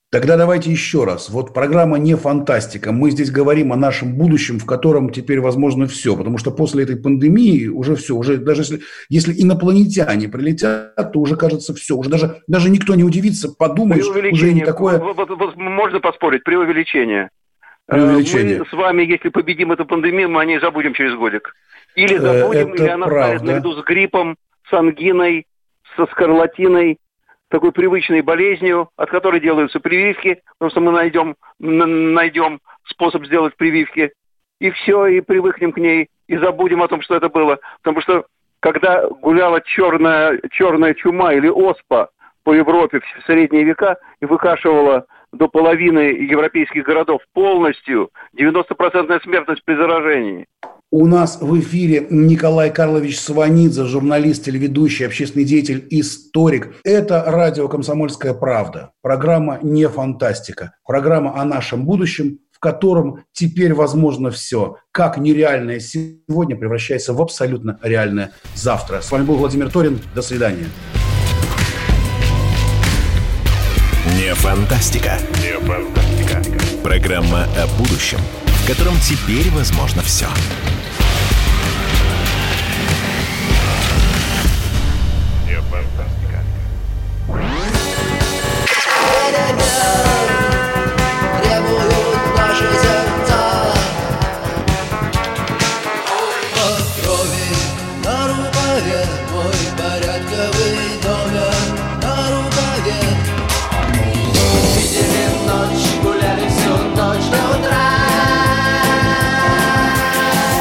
Тогда 0.10 0.38
давайте 0.38 0.72
еще 0.72 1.04
раз. 1.04 1.30
Вот 1.30 1.54
программа 1.54 1.98
не 1.98 2.16
фантастика. 2.16 2.94
Мы 2.94 3.12
здесь 3.12 3.30
говорим 3.30 3.74
о 3.74 3.76
нашем 3.76 4.18
будущем, 4.18 4.58
в 4.58 4.66
котором 4.66 5.10
теперь 5.10 5.42
возможно 5.42 5.86
все. 5.86 6.16
Потому 6.16 6.38
что 6.38 6.52
после 6.52 6.84
этой 6.86 6.96
пандемии 6.96 7.68
уже 7.68 7.96
все. 7.96 8.16
Уже 8.16 8.38
даже 8.38 8.62
если, 8.62 8.80
если 9.10 9.34
инопланетяне 9.34 10.30
прилетят, 10.30 10.96
то 10.96 11.20
уже 11.20 11.36
кажется 11.36 11.74
все. 11.74 11.98
Уже 11.98 12.10
даже, 12.10 12.42
даже 12.48 12.70
никто 12.70 12.96
не 12.96 13.04
удивится, 13.04 13.50
подумаешь, 13.50 14.08
уже 14.08 14.54
не 14.54 14.64
такое... 14.64 14.98
Можно 15.58 16.00
поспорить, 16.00 16.44
при 16.46 16.56
увеличении. 16.56 17.30
Преувеличение. 17.88 18.60
Мы 18.60 18.66
с 18.66 18.74
вами, 18.74 19.04
если 19.04 19.28
победим 19.28 19.74
эту 19.74 19.86
пандемию, 19.86 20.30
мы 20.30 20.42
о 20.42 20.46
ней 20.46 20.60
забудем 20.60 20.94
через 20.94 21.16
годик. 21.16 21.54
Или 21.96 22.16
э, 22.16 22.20
забудем, 22.20 22.74
Это 22.74 22.84
или 22.84 22.90
она 22.90 23.06
правда. 23.08 23.38
станет 23.38 23.44
наряду 23.44 23.82
с 23.82 23.84
гриппом, 23.84 24.38
с 24.70 24.74
ангиной, 24.74 25.48
со 25.96 26.06
скарлатиной 26.08 26.98
такой 27.50 27.72
привычной 27.72 28.22
болезнью, 28.22 28.90
от 28.96 29.10
которой 29.10 29.40
делаются 29.40 29.80
прививки, 29.80 30.42
потому 30.58 30.72
что 30.72 30.82
мы 30.82 30.92
найдем, 30.92 31.36
найдем 31.60 32.60
способ 32.86 33.26
сделать 33.26 33.56
прививки, 33.56 34.12
и 34.60 34.72
все, 34.72 35.06
и 35.08 35.22
привыкнем 35.22 35.72
к 35.72 35.78
ней, 35.78 36.10
и 36.28 36.38
забудем 36.38 36.82
о 36.82 36.88
том, 36.88 37.02
что 37.02 37.16
это 37.16 37.30
было. 37.30 37.60
Потому 37.82 38.02
что 38.02 38.26
когда 38.60 39.08
гуляла 39.08 39.62
черная, 39.62 40.40
черная 40.52 40.94
чума 40.94 41.34
или 41.34 41.48
оспа 41.48 42.10
по 42.44 42.54
Европе 42.54 43.00
в 43.00 43.26
средние 43.26 43.64
века 43.64 43.98
и 44.20 44.26
выкашивала 44.26 45.06
до 45.32 45.48
половины 45.48 46.00
европейских 46.00 46.84
городов 46.84 47.22
полностью, 47.34 48.10
90% 48.36 49.22
смертность 49.24 49.64
при 49.64 49.76
заражении– 49.76 50.48
у 50.92 51.06
нас 51.06 51.40
в 51.42 51.60
эфире 51.60 52.08
Николай 52.10 52.72
Карлович 52.72 53.20
Сванидзе, 53.20 53.86
журналист, 53.86 54.46
телеведущий, 54.46 55.06
общественный 55.06 55.46
деятель, 55.46 55.86
историк. 55.90 56.76
Это 56.84 57.24
радио 57.28 57.68
«Комсомольская 57.68 58.34
правда». 58.34 58.92
Программа 59.02 59.60
«Не 59.62 59.90
фантастика». 59.90 60.74
Программа 60.86 61.42
о 61.42 61.46
нашем 61.46 61.86
будущем, 61.86 62.40
в 62.52 62.60
котором 62.60 63.26
теперь 63.34 63.74
возможно 63.74 64.32
все. 64.32 64.78
Как 64.92 65.18
нереальное 65.18 65.80
сегодня 65.80 66.56
превращается 66.56 67.14
в 67.14 67.22
абсолютно 67.22 67.78
реальное 67.84 68.32
завтра. 68.56 69.02
С 69.02 69.12
вами 69.12 69.26
был 69.26 69.36
Владимир 69.36 69.70
Торин. 69.70 70.00
До 70.16 70.22
свидания. 70.22 70.68
Не 74.18 74.34
фантастика. 74.34 75.18
Не 75.44 75.60
фантастика. 75.60 76.42
Программа 76.82 77.44
о 77.44 77.68
будущем, 77.78 78.20
котором 78.68 79.00
теперь 79.00 79.50
возможно 79.50 80.02
все. 80.02 80.28